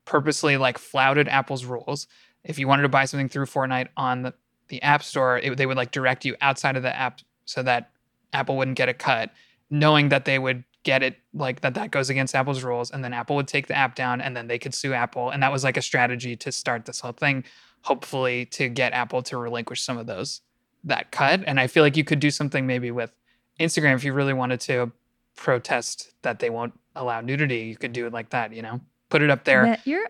purposely 0.04 0.56
like 0.56 0.76
flouted 0.76 1.28
Apple's 1.28 1.64
rules. 1.64 2.06
If 2.44 2.58
you 2.58 2.66
wanted 2.66 2.82
to 2.82 2.88
buy 2.88 3.04
something 3.04 3.28
through 3.28 3.46
Fortnite 3.46 3.88
on 3.96 4.22
the, 4.22 4.34
the 4.68 4.82
App 4.82 5.02
Store, 5.02 5.38
it, 5.38 5.56
they 5.56 5.66
would 5.66 5.76
like 5.76 5.92
direct 5.92 6.24
you 6.24 6.36
outside 6.40 6.76
of 6.76 6.82
the 6.82 6.94
app 6.94 7.20
so 7.44 7.62
that 7.62 7.90
Apple 8.32 8.56
wouldn't 8.56 8.76
get 8.76 8.88
a 8.88 8.94
cut 8.94 9.30
knowing 9.70 10.08
that 10.08 10.24
they 10.24 10.38
would 10.38 10.64
get 10.84 11.02
it 11.02 11.16
like 11.34 11.60
that 11.60 11.74
that 11.74 11.90
goes 11.90 12.10
against 12.10 12.34
Apple's 12.34 12.62
rules 12.62 12.90
and 12.90 13.02
then 13.02 13.12
Apple 13.12 13.36
would 13.36 13.48
take 13.48 13.66
the 13.66 13.76
app 13.76 13.94
down 13.94 14.20
and 14.20 14.36
then 14.36 14.46
they 14.46 14.58
could 14.58 14.74
sue 14.74 14.92
Apple 14.94 15.30
and 15.30 15.42
that 15.42 15.52
was 15.52 15.64
like 15.64 15.76
a 15.76 15.82
strategy 15.82 16.36
to 16.36 16.52
start 16.52 16.86
this 16.86 17.00
whole 17.00 17.12
thing 17.12 17.44
hopefully 17.82 18.44
to 18.46 18.68
get 18.68 18.92
Apple 18.92 19.22
to 19.22 19.36
relinquish 19.36 19.82
some 19.82 19.98
of 19.98 20.06
those 20.06 20.40
that 20.84 21.10
cut 21.10 21.42
and 21.46 21.58
I 21.58 21.66
feel 21.66 21.82
like 21.82 21.96
you 21.96 22.04
could 22.04 22.20
do 22.20 22.30
something 22.30 22.66
maybe 22.66 22.90
with 22.90 23.10
Instagram 23.58 23.94
if 23.94 24.04
you 24.04 24.12
really 24.12 24.32
wanted 24.32 24.60
to 24.62 24.92
protest 25.36 26.12
that 26.22 26.38
they 26.38 26.50
won't 26.50 26.78
allow 26.94 27.20
nudity 27.20 27.60
you 27.60 27.76
could 27.76 27.92
do 27.92 28.06
it 28.06 28.12
like 28.12 28.30
that 28.30 28.52
you 28.52 28.62
know? 28.62 28.80
Put 29.10 29.22
it 29.22 29.30
up 29.30 29.44
there 29.44 29.64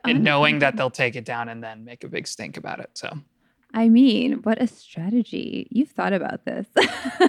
and 0.05 0.25
knowing 0.25 0.59
that 0.59 0.77
they'll 0.77 0.91
take 0.91 1.15
it 1.15 1.25
down 1.25 1.49
and 1.49 1.63
then 1.63 1.85
make 1.85 2.03
a 2.05 2.09
big 2.09 2.27
stink 2.27 2.57
about 2.57 2.81
it 2.81 2.91
so 2.95 3.17
I 3.75 3.89
mean, 3.89 4.35
what 4.43 4.61
a 4.61 4.67
strategy. 4.67 5.69
You've 5.71 5.91
thought 5.91 6.15
about 6.15 6.45
this. 6.47 6.67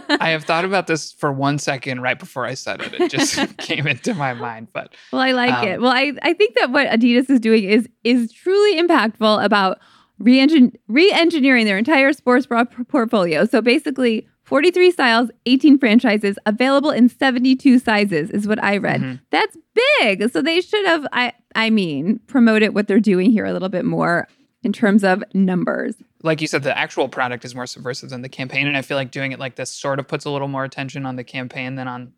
I 0.09 0.29
have 0.29 0.45
thought 0.45 0.63
about 0.63 0.87
this 0.87 1.11
for 1.17 1.31
one 1.31 1.59
second 1.59 2.01
right 2.01 2.17
before 2.17 2.45
I 2.45 2.53
said 2.53 2.81
it. 2.81 2.93
It 2.93 3.11
just 3.11 3.35
came 3.57 3.87
into 3.87 4.13
my 4.13 4.33
mind. 4.33 4.69
But 4.71 4.93
well, 5.11 5.21
I 5.21 5.31
like 5.31 5.53
um, 5.53 5.67
it. 5.67 5.81
Well, 5.81 5.91
I, 5.91 6.13
I 6.21 6.33
think 6.33 6.55
that 6.55 6.71
what 6.71 6.87
Adidas 6.87 7.29
is 7.29 7.39
doing 7.39 7.65
is 7.65 7.87
is 8.03 8.31
truly 8.31 8.81
impactful 8.81 9.43
about 9.43 9.79
re-engineering 10.17 11.65
their 11.65 11.77
entire 11.77 12.11
sports 12.13 12.45
bra 12.45 12.65
portfolio. 12.65 13.45
So 13.45 13.61
basically 13.61 14.27
43 14.43 14.91
styles, 14.91 15.29
18 15.45 15.77
franchises, 15.77 16.37
available 16.45 16.89
in 16.91 17.07
72 17.07 17.79
sizes 17.79 18.29
is 18.29 18.47
what 18.47 18.61
I 18.61 18.77
read. 18.77 19.01
Mm-hmm. 19.01 19.15
That's 19.29 19.57
big. 19.99 20.29
So 20.31 20.41
they 20.41 20.61
should 20.61 20.85
have 20.85 21.05
I 21.13 21.33
I 21.55 21.69
mean, 21.69 22.19
promoted 22.27 22.73
what 22.73 22.87
they're 22.87 22.99
doing 22.99 23.31
here 23.31 23.45
a 23.45 23.53
little 23.53 23.69
bit 23.69 23.85
more 23.85 24.27
in 24.63 24.73
terms 24.73 25.03
of 25.03 25.23
numbers. 25.33 25.95
Like 26.23 26.41
you 26.41 26.47
said, 26.47 26.63
the 26.63 26.77
actual 26.77 27.07
product 27.07 27.45
is 27.45 27.55
more 27.55 27.67
subversive 27.67 28.09
than 28.09 28.21
the 28.21 28.29
campaign. 28.29 28.67
And 28.67 28.75
I 28.75 28.81
feel 28.81 28.97
like 28.97 29.11
doing 29.11 29.31
it 29.31 29.39
like 29.39 29.55
this 29.55 29.71
sort 29.71 29.99
of 29.99 30.07
puts 30.07 30.25
a 30.25 30.29
little 30.29 30.47
more 30.47 30.63
attention 30.63 31.05
on 31.05 31.15
the 31.15 31.23
campaign 31.23 31.75
than 31.75 31.87
on 31.87 32.13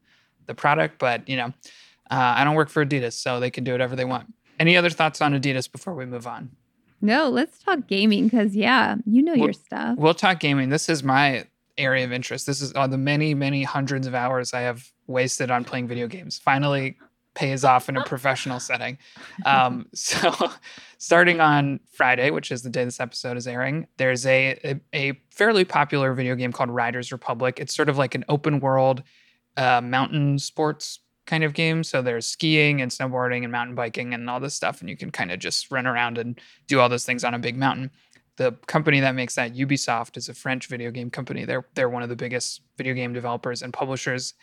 the 0.47 0.55
product. 0.55 0.97
But, 0.99 1.27
you 1.29 1.37
know, 1.37 1.53
uh, 2.09 2.33
I 2.37 2.43
don't 2.43 2.55
work 2.55 2.69
for 2.69 2.85
Adidas, 2.85 3.13
so 3.13 3.39
they 3.39 3.51
can 3.51 3.63
do 3.63 3.71
whatever 3.71 3.95
they 3.95 4.05
want. 4.05 4.33
Any 4.59 4.75
other 4.75 4.89
thoughts 4.89 5.21
on 5.21 5.33
Adidas 5.33 5.71
before 5.71 5.93
we 5.93 6.05
move 6.05 6.27
on? 6.27 6.51
No, 6.99 7.29
let's 7.29 7.59
talk 7.63 7.87
gaming 7.87 8.25
because, 8.25 8.55
yeah, 8.55 8.95
you 9.05 9.23
know 9.23 9.33
we'll, 9.33 9.45
your 9.45 9.53
stuff. 9.53 9.97
We'll 9.97 10.13
talk 10.13 10.39
gaming. 10.39 10.69
This 10.69 10.89
is 10.89 11.03
my 11.03 11.45
area 11.77 12.03
of 12.03 12.11
interest. 12.11 12.45
This 12.45 12.61
is 12.61 12.73
all 12.73 12.87
the 12.87 12.97
many, 12.97 13.33
many 13.33 13.63
hundreds 13.63 14.05
of 14.05 14.13
hours 14.13 14.53
I 14.53 14.61
have 14.61 14.91
wasted 15.07 15.49
on 15.49 15.63
playing 15.63 15.87
video 15.87 16.07
games. 16.07 16.37
Finally 16.37 16.97
pays 17.33 17.63
off 17.63 17.89
in 17.89 17.97
a 17.97 18.03
professional 18.03 18.59
setting. 18.69 18.97
Um, 19.45 19.87
so, 19.93 20.33
starting 20.97 21.39
on 21.39 21.79
Friday, 21.91 22.31
which 22.31 22.51
is 22.51 22.61
the 22.61 22.69
day 22.69 22.83
this 22.85 22.99
episode 22.99 23.37
is 23.37 23.47
airing, 23.47 23.87
there's 23.97 24.25
a, 24.25 24.59
a, 24.63 24.79
a 24.93 25.21
fairly 25.31 25.65
popular 25.65 26.13
video 26.13 26.35
game 26.35 26.51
called 26.51 26.69
Riders 26.69 27.11
Republic. 27.11 27.59
It's 27.59 27.75
sort 27.75 27.89
of 27.89 27.97
like 27.97 28.15
an 28.15 28.25
open 28.29 28.59
world 28.59 29.03
uh, 29.57 29.81
mountain 29.81 30.39
sports 30.39 30.99
kind 31.25 31.43
of 31.43 31.53
game. 31.53 31.83
So 31.83 32.01
there's 32.01 32.25
skiing 32.25 32.81
and 32.81 32.91
snowboarding 32.91 33.43
and 33.43 33.51
mountain 33.51 33.75
biking 33.75 34.13
and 34.13 34.29
all 34.29 34.39
this 34.39 34.53
stuff, 34.53 34.81
and 34.81 34.89
you 34.89 34.97
can 34.97 35.11
kind 35.11 35.31
of 35.31 35.39
just 35.39 35.71
run 35.71 35.87
around 35.87 36.17
and 36.17 36.39
do 36.67 36.79
all 36.79 36.89
those 36.89 37.05
things 37.05 37.23
on 37.23 37.33
a 37.33 37.39
big 37.39 37.57
mountain. 37.57 37.91
The 38.37 38.53
company 38.65 38.99
that 39.01 39.13
makes 39.13 39.35
that, 39.35 39.53
Ubisoft, 39.53 40.17
is 40.17 40.29
a 40.29 40.33
French 40.33 40.67
video 40.67 40.89
game 40.89 41.09
company. 41.09 41.45
They're 41.45 41.65
they're 41.75 41.89
one 41.89 42.03
of 42.03 42.09
the 42.09 42.15
biggest 42.15 42.61
video 42.77 42.93
game 42.93 43.13
developers 43.13 43.61
and 43.61 43.71
publishers 43.71 44.33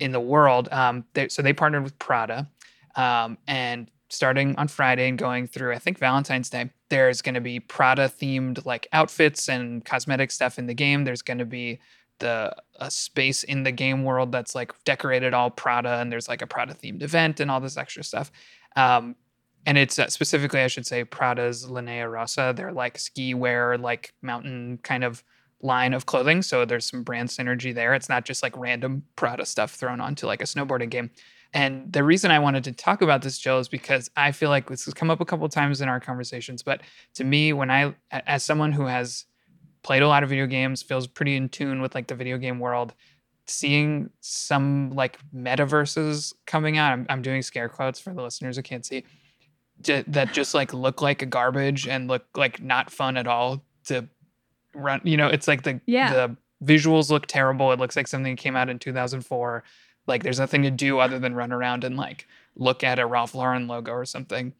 in 0.00 0.12
the 0.12 0.20
world. 0.20 0.68
Um, 0.72 1.04
they, 1.14 1.28
so 1.28 1.42
they 1.42 1.52
partnered 1.52 1.84
with 1.84 1.98
Prada, 1.98 2.48
um, 2.96 3.38
and 3.46 3.90
starting 4.10 4.56
on 4.56 4.68
Friday 4.68 5.08
and 5.08 5.18
going 5.18 5.46
through, 5.46 5.74
I 5.74 5.78
think 5.78 5.98
Valentine's 5.98 6.48
Day, 6.48 6.70
there's 6.88 7.20
going 7.20 7.34
to 7.34 7.40
be 7.40 7.60
Prada 7.60 8.08
themed 8.08 8.64
like 8.64 8.88
outfits 8.92 9.48
and 9.48 9.84
cosmetic 9.84 10.30
stuff 10.30 10.58
in 10.58 10.66
the 10.66 10.74
game. 10.74 11.04
There's 11.04 11.22
going 11.22 11.38
to 11.38 11.44
be 11.44 11.78
the 12.18 12.54
a 12.80 12.90
space 12.90 13.44
in 13.44 13.62
the 13.62 13.72
game 13.72 14.04
world 14.04 14.32
that's 14.32 14.54
like 14.54 14.72
decorated 14.84 15.34
all 15.34 15.50
Prada, 15.50 16.00
and 16.00 16.10
there's 16.10 16.28
like 16.28 16.42
a 16.42 16.46
Prada 16.46 16.74
themed 16.74 17.02
event 17.02 17.40
and 17.40 17.50
all 17.50 17.60
this 17.60 17.76
extra 17.76 18.02
stuff. 18.02 18.32
Um, 18.76 19.16
and 19.66 19.76
it's 19.76 19.98
uh, 19.98 20.08
specifically, 20.08 20.60
I 20.60 20.68
should 20.68 20.86
say, 20.86 21.04
Prada's 21.04 21.68
Linea 21.68 22.08
Rossa. 22.08 22.54
They're 22.56 22.72
like 22.72 22.98
ski 22.98 23.34
wear, 23.34 23.76
like 23.76 24.14
mountain 24.22 24.78
kind 24.82 25.04
of 25.04 25.22
line 25.60 25.92
of 25.92 26.06
clothing. 26.06 26.42
So 26.42 26.64
there's 26.64 26.86
some 26.86 27.02
brand 27.02 27.28
synergy 27.28 27.74
there. 27.74 27.94
It's 27.94 28.08
not 28.08 28.24
just 28.24 28.42
like 28.42 28.56
random 28.56 29.02
Prada 29.16 29.44
stuff 29.44 29.74
thrown 29.74 30.00
onto 30.00 30.26
like 30.26 30.40
a 30.40 30.44
snowboarding 30.44 30.90
game. 30.90 31.10
And 31.54 31.92
the 31.92 32.04
reason 32.04 32.30
I 32.30 32.38
wanted 32.38 32.64
to 32.64 32.72
talk 32.72 33.00
about 33.00 33.22
this, 33.22 33.38
Jill, 33.38 33.58
is 33.58 33.68
because 33.68 34.10
I 34.16 34.32
feel 34.32 34.50
like 34.50 34.68
this 34.68 34.84
has 34.84 34.94
come 34.94 35.10
up 35.10 35.20
a 35.20 35.24
couple 35.24 35.48
times 35.48 35.80
in 35.80 35.88
our 35.88 35.98
conversations. 35.98 36.62
But 36.62 36.82
to 37.14 37.24
me, 37.24 37.52
when 37.52 37.70
I, 37.70 37.94
as 38.10 38.44
someone 38.44 38.72
who 38.72 38.84
has 38.84 39.24
played 39.82 40.02
a 40.02 40.08
lot 40.08 40.22
of 40.22 40.28
video 40.28 40.46
games, 40.46 40.82
feels 40.82 41.06
pretty 41.06 41.36
in 41.36 41.48
tune 41.48 41.80
with 41.80 41.94
like 41.94 42.06
the 42.06 42.14
video 42.14 42.36
game 42.36 42.58
world, 42.58 42.92
seeing 43.46 44.10
some 44.20 44.90
like 44.90 45.18
metaverses 45.34 46.34
coming 46.46 46.76
out, 46.76 46.92
I'm, 46.92 47.06
I'm 47.08 47.22
doing 47.22 47.40
scare 47.40 47.70
quotes 47.70 47.98
for 47.98 48.12
the 48.12 48.22
listeners 48.22 48.56
who 48.56 48.62
can't 48.62 48.84
see, 48.84 49.04
that 49.80 50.32
just 50.32 50.54
like 50.54 50.74
look 50.74 51.00
like 51.00 51.22
a 51.22 51.26
garbage 51.26 51.88
and 51.88 52.08
look 52.08 52.26
like 52.36 52.60
not 52.60 52.90
fun 52.90 53.16
at 53.16 53.26
all 53.26 53.64
to 53.84 54.06
run. 54.74 55.00
You 55.04 55.16
know, 55.16 55.28
it's 55.28 55.48
like 55.48 55.62
the 55.62 55.80
yeah. 55.86 56.12
the 56.12 56.36
visuals 56.64 57.10
look 57.10 57.26
terrible. 57.26 57.72
It 57.72 57.78
looks 57.78 57.96
like 57.96 58.08
something 58.08 58.34
that 58.34 58.40
came 58.40 58.56
out 58.56 58.68
in 58.68 58.78
2004. 58.78 59.64
Like 60.06 60.22
there's 60.22 60.38
nothing 60.38 60.62
to 60.62 60.70
do 60.70 60.98
other 60.98 61.18
than 61.18 61.34
run 61.34 61.52
around 61.52 61.84
and 61.84 61.96
like 61.96 62.26
look 62.56 62.82
at 62.82 62.98
a 62.98 63.06
Ralph 63.06 63.34
Lauren 63.34 63.68
logo 63.68 63.92
or 63.92 64.04
something. 64.04 64.54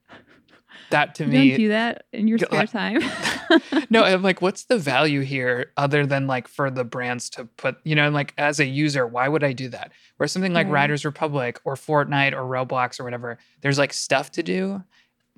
That 0.90 1.14
to 1.16 1.24
you 1.24 1.30
me, 1.30 1.48
don't 1.48 1.58
do 1.58 1.68
that 1.68 2.04
in 2.12 2.28
your 2.28 2.38
spare 2.38 2.66
time. 2.66 3.00
no, 3.90 4.04
I'm 4.04 4.22
like, 4.22 4.40
what's 4.40 4.64
the 4.64 4.78
value 4.78 5.20
here 5.20 5.72
other 5.76 6.06
than 6.06 6.26
like 6.26 6.46
for 6.46 6.70
the 6.70 6.84
brands 6.84 7.30
to 7.30 7.44
put, 7.44 7.76
you 7.84 7.94
know, 7.94 8.10
like 8.10 8.32
as 8.38 8.60
a 8.60 8.64
user, 8.64 9.06
why 9.06 9.28
would 9.28 9.42
I 9.42 9.52
do 9.52 9.68
that? 9.70 9.92
Where 10.16 10.26
something 10.26 10.52
like 10.52 10.66
right. 10.66 10.72
Riders 10.72 11.04
Republic 11.04 11.60
or 11.64 11.74
Fortnite 11.74 12.32
or 12.32 12.42
Roblox 12.42 13.00
or 13.00 13.04
whatever, 13.04 13.38
there's 13.60 13.78
like 13.78 13.92
stuff 13.92 14.30
to 14.32 14.42
do, 14.42 14.82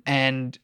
and 0.05 0.57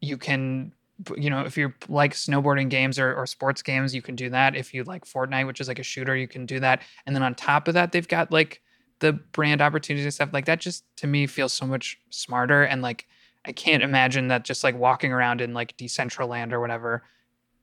you 0.00 0.16
can 0.16 0.72
you 1.16 1.30
know, 1.30 1.42
if 1.42 1.56
you 1.56 1.72
like 1.88 2.12
snowboarding 2.12 2.68
games 2.68 2.98
or, 2.98 3.14
or 3.14 3.26
sports 3.26 3.62
games, 3.62 3.94
you 3.94 4.02
can 4.02 4.16
do 4.16 4.30
that. 4.30 4.56
If 4.56 4.74
you 4.74 4.84
like 4.84 5.04
Fortnite, 5.04 5.46
which 5.46 5.60
is 5.60 5.68
like 5.68 5.78
a 5.78 5.84
shooter, 5.84 6.16
you 6.16 6.28
can 6.28 6.46
do 6.46 6.60
that. 6.60 6.82
And 7.06 7.14
then 7.14 7.22
on 7.22 7.34
top 7.34 7.68
of 7.68 7.74
that, 7.74 7.92
they've 7.92 8.08
got 8.08 8.32
like 8.32 8.60
the 9.00 9.12
brand 9.12 9.62
opportunities 9.62 10.04
and 10.04 10.14
stuff 10.14 10.32
like 10.32 10.46
that. 10.46 10.60
Just 10.60 10.84
to 10.96 11.06
me 11.06 11.26
feels 11.26 11.52
so 11.52 11.66
much 11.66 11.98
smarter. 12.10 12.64
And 12.64 12.82
like, 12.82 13.06
I 13.44 13.52
can't 13.52 13.82
imagine 13.82 14.28
that 14.28 14.44
just 14.44 14.64
like 14.64 14.76
walking 14.76 15.12
around 15.12 15.40
in 15.40 15.54
like 15.54 15.76
Decentraland 15.76 16.52
or 16.52 16.60
whatever 16.60 17.04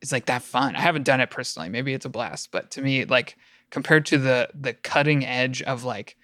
is 0.01 0.11
like 0.11 0.25
that 0.27 0.41
fun. 0.41 0.75
I 0.75 0.81
haven't 0.81 1.03
done 1.03 1.19
it 1.19 1.29
personally. 1.29 1.69
Maybe 1.69 1.93
it's 1.93 2.05
a 2.05 2.09
blast, 2.09 2.51
but 2.51 2.71
to 2.71 2.81
me, 2.81 3.05
like 3.05 3.37
compared 3.69 4.05
to 4.07 4.17
the 4.17 4.49
the 4.53 4.73
cutting 4.73 5.25
edge 5.25 5.61
of 5.63 5.83
like 5.83 6.15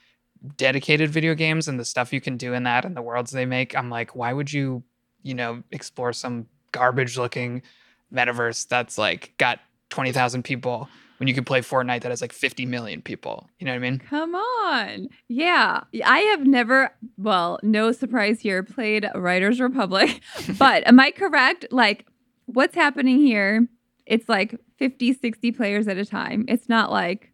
dedicated 0.58 1.10
video 1.10 1.36
games 1.36 1.68
and 1.68 1.80
the 1.80 1.86
stuff 1.86 2.14
you 2.14 2.22
can 2.22 2.38
do 2.38 2.54
in 2.54 2.64
that 2.64 2.86
and 2.86 2.96
the 2.96 3.02
worlds 3.02 3.32
they 3.32 3.46
make, 3.46 3.76
I'm 3.76 3.90
like, 3.90 4.16
why 4.16 4.34
would 4.34 4.52
you, 4.52 4.84
you 5.22 5.34
know, 5.34 5.64
explore 5.72 6.14
some 6.14 6.48
garbage 6.72 7.18
looking 7.18 7.62
metaverse 8.14 8.68
that's 8.68 8.98
like 8.98 9.34
got 9.38 9.60
20,000 9.90 10.44
people 10.44 10.90
when 11.18 11.28
you 11.28 11.36
can 11.36 11.44
play 11.44 11.62
Fortnite 11.62 12.02
that 12.02 12.10
has 12.10 12.20
like 12.20 12.34
50 12.34 12.66
million 12.66 13.02
people. 13.02 13.48
You 13.60 13.66
know 13.66 13.74
what 13.74 13.76
I 13.76 13.80
mean? 13.80 14.00
Come 14.00 14.34
on. 14.34 15.08
Yeah. 15.28 15.82
I 16.04 16.20
have 16.20 16.48
never, 16.48 16.92
well, 17.18 17.60
no 17.62 17.92
surprise 17.92 18.40
here, 18.40 18.64
played 18.64 19.08
Riders 19.14 19.60
Republic. 19.60 20.20
but 20.58 20.88
am 20.88 21.00
I 21.00 21.12
correct? 21.12 21.68
Like, 21.70 22.08
what's 22.48 22.74
happening 22.74 23.20
here? 23.20 23.68
It's 24.08 24.28
like 24.28 24.56
50, 24.80 25.14
60 25.14 25.52
players 25.52 25.88
at 25.88 25.98
a 25.98 26.06
time. 26.06 26.44
It's 26.48 26.68
not 26.68 26.92
like, 26.92 27.32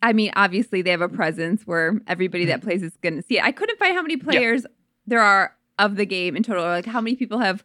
I 0.00 0.14
mean, 0.14 0.32
obviously 0.34 0.80
they 0.80 0.92
have 0.92 1.02
a 1.02 1.10
presence 1.10 1.66
where 1.66 2.00
everybody 2.06 2.46
that 2.46 2.60
mm-hmm. 2.60 2.68
plays 2.68 2.82
is 2.82 2.96
going 3.02 3.16
to 3.16 3.22
see 3.22 3.36
it. 3.36 3.44
I 3.44 3.52
couldn't 3.52 3.78
find 3.78 3.94
how 3.94 4.00
many 4.02 4.16
players 4.16 4.62
yep. 4.62 4.72
there 5.06 5.20
are 5.20 5.54
of 5.78 5.96
the 5.96 6.06
game 6.06 6.36
in 6.36 6.42
total, 6.42 6.64
or 6.64 6.70
like 6.70 6.86
how 6.86 7.02
many 7.02 7.16
people 7.16 7.38
have 7.38 7.64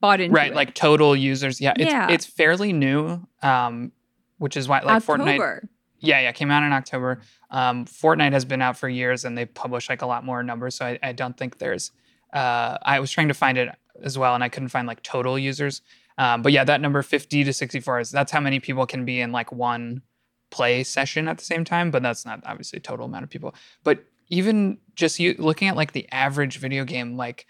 bought 0.00 0.20
into 0.20 0.34
right 0.34 0.52
it. 0.52 0.54
like 0.54 0.74
total 0.74 1.16
users 1.16 1.60
yeah 1.60 1.72
it's, 1.76 1.90
yeah. 1.90 2.08
it's 2.10 2.26
fairly 2.26 2.72
new 2.72 3.20
um 3.42 3.92
which 4.38 4.56
is 4.56 4.68
why 4.68 4.80
like 4.80 5.02
october. 5.02 5.24
fortnite 5.24 5.68
yeah 6.00 6.20
yeah 6.20 6.32
came 6.32 6.50
out 6.50 6.62
in 6.62 6.72
october 6.72 7.20
um 7.50 7.84
fortnite 7.84 8.32
has 8.32 8.44
been 8.44 8.62
out 8.62 8.76
for 8.76 8.88
years 8.88 9.24
and 9.24 9.36
they 9.36 9.44
publish 9.44 9.88
like 9.88 10.02
a 10.02 10.06
lot 10.06 10.24
more 10.24 10.42
numbers 10.42 10.74
so 10.76 10.86
i, 10.86 10.98
I 11.02 11.12
don't 11.12 11.36
think 11.36 11.58
there's 11.58 11.90
uh 12.32 12.78
i 12.82 13.00
was 13.00 13.10
trying 13.10 13.28
to 13.28 13.34
find 13.34 13.58
it 13.58 13.68
as 14.02 14.16
well 14.16 14.34
and 14.34 14.44
i 14.44 14.48
couldn't 14.48 14.68
find 14.68 14.86
like 14.86 15.02
total 15.02 15.38
users 15.38 15.82
um 16.16 16.42
but 16.42 16.52
yeah 16.52 16.64
that 16.64 16.80
number 16.80 17.02
50 17.02 17.44
to 17.44 17.52
64 17.52 18.00
is 18.00 18.10
that's 18.10 18.30
how 18.30 18.40
many 18.40 18.60
people 18.60 18.86
can 18.86 19.04
be 19.04 19.20
in 19.20 19.32
like 19.32 19.50
one 19.50 20.02
play 20.50 20.82
session 20.82 21.28
at 21.28 21.38
the 21.38 21.44
same 21.44 21.64
time 21.64 21.90
but 21.90 22.02
that's 22.02 22.24
not 22.24 22.40
obviously 22.46 22.80
total 22.80 23.06
amount 23.06 23.24
of 23.24 23.30
people 23.30 23.54
but 23.84 24.04
even 24.30 24.78
just 24.94 25.18
you 25.18 25.34
looking 25.38 25.68
at 25.68 25.76
like 25.76 25.92
the 25.92 26.06
average 26.12 26.58
video 26.58 26.84
game 26.84 27.16
like 27.16 27.46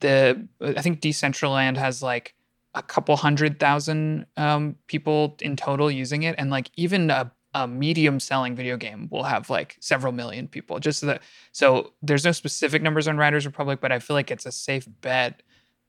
the 0.00 0.46
I 0.60 0.82
think 0.82 1.00
Decentraland 1.00 1.76
has 1.76 2.02
like 2.02 2.34
a 2.74 2.82
couple 2.82 3.16
hundred 3.16 3.58
thousand 3.58 4.26
um, 4.36 4.76
people 4.86 5.36
in 5.40 5.56
total 5.56 5.90
using 5.90 6.22
it, 6.22 6.34
and 6.38 6.50
like 6.50 6.70
even 6.76 7.10
a, 7.10 7.30
a 7.54 7.66
medium 7.66 8.20
selling 8.20 8.54
video 8.54 8.76
game 8.76 9.08
will 9.10 9.24
have 9.24 9.50
like 9.50 9.76
several 9.80 10.12
million 10.12 10.48
people. 10.48 10.78
Just 10.78 11.00
so 11.00 11.06
that 11.06 11.22
so 11.52 11.92
there's 12.02 12.24
no 12.24 12.32
specific 12.32 12.82
numbers 12.82 13.08
on 13.08 13.16
Riders 13.16 13.46
Republic, 13.46 13.80
but 13.80 13.92
I 13.92 13.98
feel 13.98 14.14
like 14.14 14.30
it's 14.30 14.46
a 14.46 14.52
safe 14.52 14.86
bet 15.00 15.42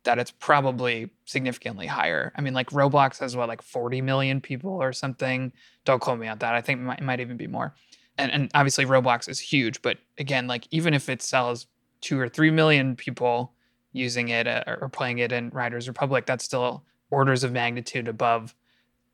that 0.04 0.18
it's 0.18 0.32
probably 0.32 1.12
significantly 1.26 1.86
higher. 1.86 2.34
I 2.36 2.42
mean, 2.42 2.54
like 2.54 2.72
Roblox 2.72 3.20
has 3.20 3.36
what 3.36 3.48
like 3.48 3.62
40 3.62 4.02
million 4.02 4.42
people 4.42 4.72
or 4.72 4.94
something. 4.94 5.54
Don't 5.86 6.02
quote 6.02 6.18
me 6.18 6.28
on 6.28 6.40
that. 6.40 6.56
I 6.56 6.62
think 6.62 6.80
it 6.80 6.84
might, 6.84 7.00
it 7.00 7.04
might 7.04 7.20
even 7.20 7.38
be 7.38 7.46
more. 7.46 7.76
and, 8.18 8.32
and 8.32 8.52
obviously 8.56 8.86
Roblox 8.86 9.30
is 9.30 9.40
huge, 9.40 9.82
but 9.84 10.00
again, 10.18 10.48
like 10.48 10.68
even 10.72 10.96
if 10.96 11.08
it 11.08 11.22
sells 11.22 11.68
two 12.02 12.20
or 12.20 12.28
three 12.28 12.50
million 12.50 12.96
people 12.96 13.54
using 13.94 14.30
it 14.30 14.48
uh, 14.48 14.64
or 14.68 14.90
playing 14.90 15.20
it 15.20 15.32
in 15.32 15.50
Riders 15.50 15.88
Republic, 15.88 16.26
that's 16.26 16.44
still 16.44 16.84
orders 17.10 17.44
of 17.44 17.52
magnitude 17.52 18.08
above 18.08 18.56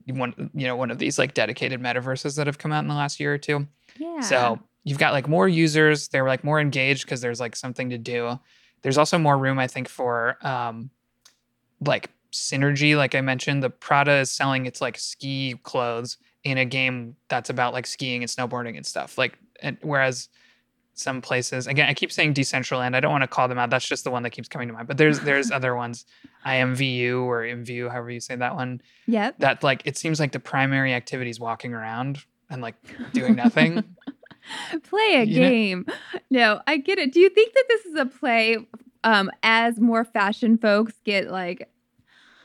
one 0.08 0.50
you 0.54 0.66
know 0.68 0.76
one 0.76 0.92
of 0.92 1.00
these 1.00 1.20
like 1.20 1.34
dedicated 1.34 1.82
metaverses 1.82 2.38
that 2.38 2.48
have 2.48 2.58
come 2.58 2.72
out 2.72 2.80
in 2.80 2.88
the 2.88 2.96
last 2.96 3.20
year 3.20 3.34
or 3.34 3.38
two. 3.38 3.68
Yeah. 3.98 4.22
So 4.22 4.60
you've 4.84 5.00
got 5.00 5.14
like 5.14 5.28
more 5.28 5.48
users, 5.48 6.08
they're 6.08 6.28
like 6.28 6.44
more 6.44 6.60
engaged 6.60 7.06
because 7.06 7.22
there's 7.22 7.40
like 7.40 7.56
something 7.56 7.90
to 7.90 7.98
do. 7.98 8.40
There's 8.84 8.98
also 8.98 9.18
more 9.18 9.38
room, 9.38 9.60
I 9.60 9.68
think, 9.68 9.90
for 9.90 10.38
um 10.46 10.90
like 11.86 12.10
synergy. 12.32 12.96
Like 12.96 13.16
I 13.16 13.22
mentioned, 13.22 13.64
the 13.64 13.70
Prada 13.70 14.20
is 14.20 14.32
selling 14.32 14.66
its 14.66 14.82
like 14.82 14.98
ski 14.98 15.60
clothes 15.64 16.18
in 16.44 16.58
a 16.58 16.66
game 16.66 17.16
that's 17.28 17.50
about 17.50 17.74
like 17.74 17.86
skiing 17.86 18.24
and 18.24 18.30
snowboarding 18.30 18.78
and 18.78 18.86
stuff. 18.86 19.18
Like 19.18 19.38
and 19.62 19.78
whereas 19.82 20.30
some 21.00 21.22
places 21.22 21.68
again 21.68 21.88
i 21.88 21.94
keep 21.94 22.12
saying 22.12 22.34
decentraland 22.34 22.96
i 22.96 23.00
don't 23.00 23.12
want 23.12 23.22
to 23.22 23.28
call 23.28 23.48
them 23.48 23.58
out 23.58 23.70
that's 23.70 23.88
just 23.88 24.04
the 24.04 24.10
one 24.12 24.24
that 24.24 24.32
keeps 24.32 24.48
coming 24.48 24.68
to 24.68 24.74
mind 24.74 24.88
but 24.88 24.98
there's 24.98 25.20
there's 25.22 25.52
other 25.58 25.76
ones 25.76 26.06
imvu 26.46 27.24
or 27.24 27.42
imvu 27.44 27.90
however 27.92 28.10
you 28.10 28.20
say 28.20 28.36
that 28.36 28.56
one 28.56 28.82
Yep. 29.08 29.40
that 29.40 29.64
like 29.64 29.82
it 29.86 29.98
seems 29.98 30.20
like 30.20 30.32
the 30.32 30.40
primary 30.40 30.94
activity 30.94 31.30
is 31.30 31.40
walking 31.40 31.74
around 31.74 32.20
and 32.50 32.62
like 32.62 32.76
doing 33.14 33.36
nothing 33.36 33.84
play 34.84 35.16
a 35.16 35.24
You 35.24 35.42
know- 35.42 35.50
game. 35.50 35.86
No, 36.30 36.62
I 36.68 36.78
get 36.78 36.98
it. 37.00 37.12
Do 37.12 37.20
you 37.20 37.30
think 37.30 37.54
that 37.54 37.66
this 37.68 37.86
is 37.86 37.96
a 37.96 38.06
play 38.06 38.58
um 39.04 39.30
as 39.44 39.80
more 39.80 40.04
fashion 40.06 40.58
folks 40.58 40.94
get 41.04 41.30
like 41.30 41.70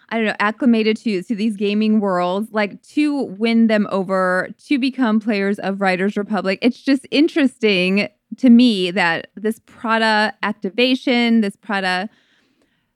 I 0.09 0.17
don't 0.17 0.27
know, 0.27 0.37
acclimated 0.41 0.97
to 0.99 1.23
to 1.23 1.35
these 1.35 1.57
gaming 1.57 1.99
worlds, 2.01 2.49
like 2.53 2.83
to 2.89 3.23
win 3.23 3.69
them 3.69 3.87
over 3.91 4.51
to 4.67 4.79
become 4.79 5.21
players 5.21 5.59
of 5.59 5.81
Riders 5.81 6.17
Republic. 6.17 6.59
It's 6.61 6.83
just 6.83 7.07
interesting 7.11 8.09
to 8.39 8.51
me 8.51 8.91
that 8.91 9.29
this 9.37 9.61
Prada 9.67 10.35
activation, 10.43 11.41
this 11.41 11.57
Prada 11.57 12.09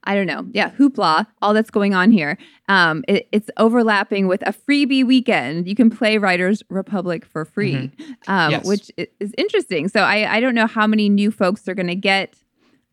I 0.09 0.15
don't 0.15 0.29
know. 0.29 0.47
Yeah, 0.53 0.71
hoopla, 0.71 1.27
all 1.43 1.53
that's 1.53 1.69
going 1.71 1.93
on 1.93 2.13
here. 2.13 2.39
Um, 2.69 3.03
it- 3.09 3.27
it's 3.33 3.51
overlapping 3.57 4.29
with 4.29 4.41
a 4.47 4.53
freebie 4.53 5.05
weekend. 5.05 5.67
You 5.67 5.75
can 5.75 5.91
play 5.91 6.17
Riders 6.17 6.63
Republic 6.71 7.25
for 7.27 7.45
free, 7.45 7.91
um, 8.29 8.53
Yes. 8.53 8.65
which 8.65 8.93
is 9.19 9.35
interesting. 9.37 9.89
So 9.89 10.03
I, 10.03 10.37
I 10.37 10.39
don't 10.41 10.55
know 10.55 10.69
how 10.69 10.87
many 10.87 11.09
new 11.09 11.33
folks 11.33 11.63
they're 11.63 11.75
going 11.75 11.89
to 11.89 11.97
get 11.97 12.37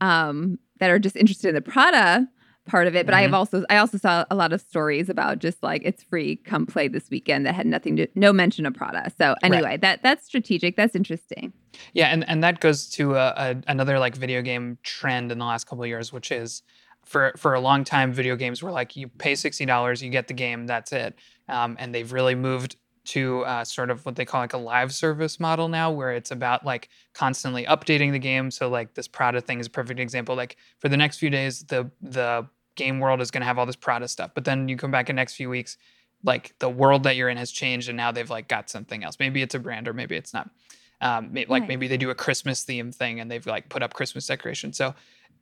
um, 0.01 0.57
that 0.79 0.89
are 0.89 0.97
just 0.97 1.15
interested 1.15 1.49
in 1.49 1.53
the 1.55 1.61
Prada 1.61 2.27
part 2.65 2.87
of 2.87 2.95
it. 2.95 3.05
But 3.05 3.15
I 3.15 3.21
have 3.21 3.33
also 3.33 3.63
I 3.69 3.77
also 3.77 3.97
saw 3.97 4.25
a 4.29 4.35
lot 4.35 4.53
of 4.53 4.61
stories 4.61 5.09
about 5.09 5.39
just 5.39 5.61
like 5.63 5.81
it's 5.83 6.03
free, 6.03 6.37
come 6.37 6.65
play 6.65 6.87
this 6.87 7.09
weekend 7.09 7.45
that 7.45 7.55
had 7.55 7.65
nothing 7.65 7.95
to 7.97 8.07
no 8.15 8.31
mention 8.31 8.65
of 8.65 8.73
Prada. 8.73 9.11
So 9.17 9.35
anyway, 9.43 9.77
that 9.77 10.03
that's 10.03 10.25
strategic. 10.25 10.75
That's 10.75 10.95
interesting. 10.95 11.53
Yeah, 11.93 12.07
and, 12.07 12.27
and 12.29 12.43
that 12.43 12.59
goes 12.59 12.87
to 12.91 13.15
a, 13.15 13.33
a, 13.35 13.55
another 13.67 13.97
like 13.97 14.15
video 14.15 14.41
game 14.41 14.77
trend 14.83 15.31
in 15.31 15.39
the 15.39 15.45
last 15.45 15.65
couple 15.65 15.83
of 15.83 15.87
years, 15.87 16.13
which 16.13 16.31
is 16.31 16.61
for 17.03 17.33
for 17.37 17.53
a 17.53 17.59
long 17.59 17.83
time, 17.83 18.13
video 18.13 18.35
games 18.35 18.63
were 18.63 18.71
like 18.71 18.95
you 18.95 19.07
pay 19.07 19.35
sixty 19.35 19.65
dollars, 19.65 20.01
you 20.01 20.09
get 20.09 20.27
the 20.27 20.33
game, 20.33 20.67
that's 20.67 20.91
it. 20.91 21.15
Um, 21.49 21.75
and 21.79 21.93
they've 21.93 22.11
really 22.11 22.35
moved 22.35 22.77
to 23.05 23.41
uh, 23.41 23.65
sort 23.65 23.89
of 23.89 24.05
what 24.05 24.15
they 24.15 24.25
call 24.25 24.41
like 24.41 24.53
a 24.53 24.57
live 24.57 24.93
service 24.93 25.39
model 25.39 25.67
now, 25.67 25.91
where 25.91 26.11
it's 26.13 26.31
about 26.31 26.65
like 26.65 26.89
constantly 27.13 27.65
updating 27.65 28.11
the 28.11 28.19
game. 28.19 28.49
So 28.51 28.69
like 28.69 28.93
this 28.93 29.07
Prada 29.07 29.41
thing 29.41 29.59
is 29.59 29.67
a 29.67 29.69
perfect 29.69 29.99
example. 29.99 30.35
Like 30.35 30.57
for 30.79 30.89
the 30.89 30.97
next 30.97 31.17
few 31.17 31.29
days, 31.29 31.63
the 31.63 31.89
the 32.01 32.47
game 32.75 32.99
world 32.99 33.21
is 33.21 33.29
going 33.29 33.41
to 33.41 33.45
have 33.45 33.59
all 33.59 33.65
this 33.65 33.75
Prada 33.75 34.07
stuff, 34.07 34.31
but 34.33 34.45
then 34.45 34.67
you 34.67 34.77
come 34.77 34.91
back 34.91 35.09
in 35.09 35.15
next 35.15 35.35
few 35.35 35.49
weeks, 35.49 35.77
like 36.23 36.57
the 36.59 36.69
world 36.69 37.03
that 37.03 37.15
you're 37.15 37.29
in 37.29 37.37
has 37.37 37.51
changed, 37.51 37.89
and 37.89 37.97
now 37.97 38.11
they've 38.11 38.29
like 38.29 38.47
got 38.47 38.69
something 38.69 39.03
else. 39.03 39.17
Maybe 39.19 39.41
it's 39.41 39.53
a 39.55 39.59
brand, 39.59 39.87
or 39.87 39.93
maybe 39.93 40.15
it's 40.15 40.33
not 40.33 40.49
um, 41.01 41.33
like 41.33 41.49
Right. 41.49 41.67
maybe 41.67 41.87
they 41.87 41.97
do 41.97 42.09
a 42.09 42.15
Christmas 42.15 42.63
theme 42.63 42.91
thing 42.91 43.19
and 43.19 43.29
they've 43.29 43.45
like 43.45 43.67
put 43.69 43.83
up 43.83 43.93
Christmas 43.93 44.25
decorations. 44.25 44.77
So 44.77 44.95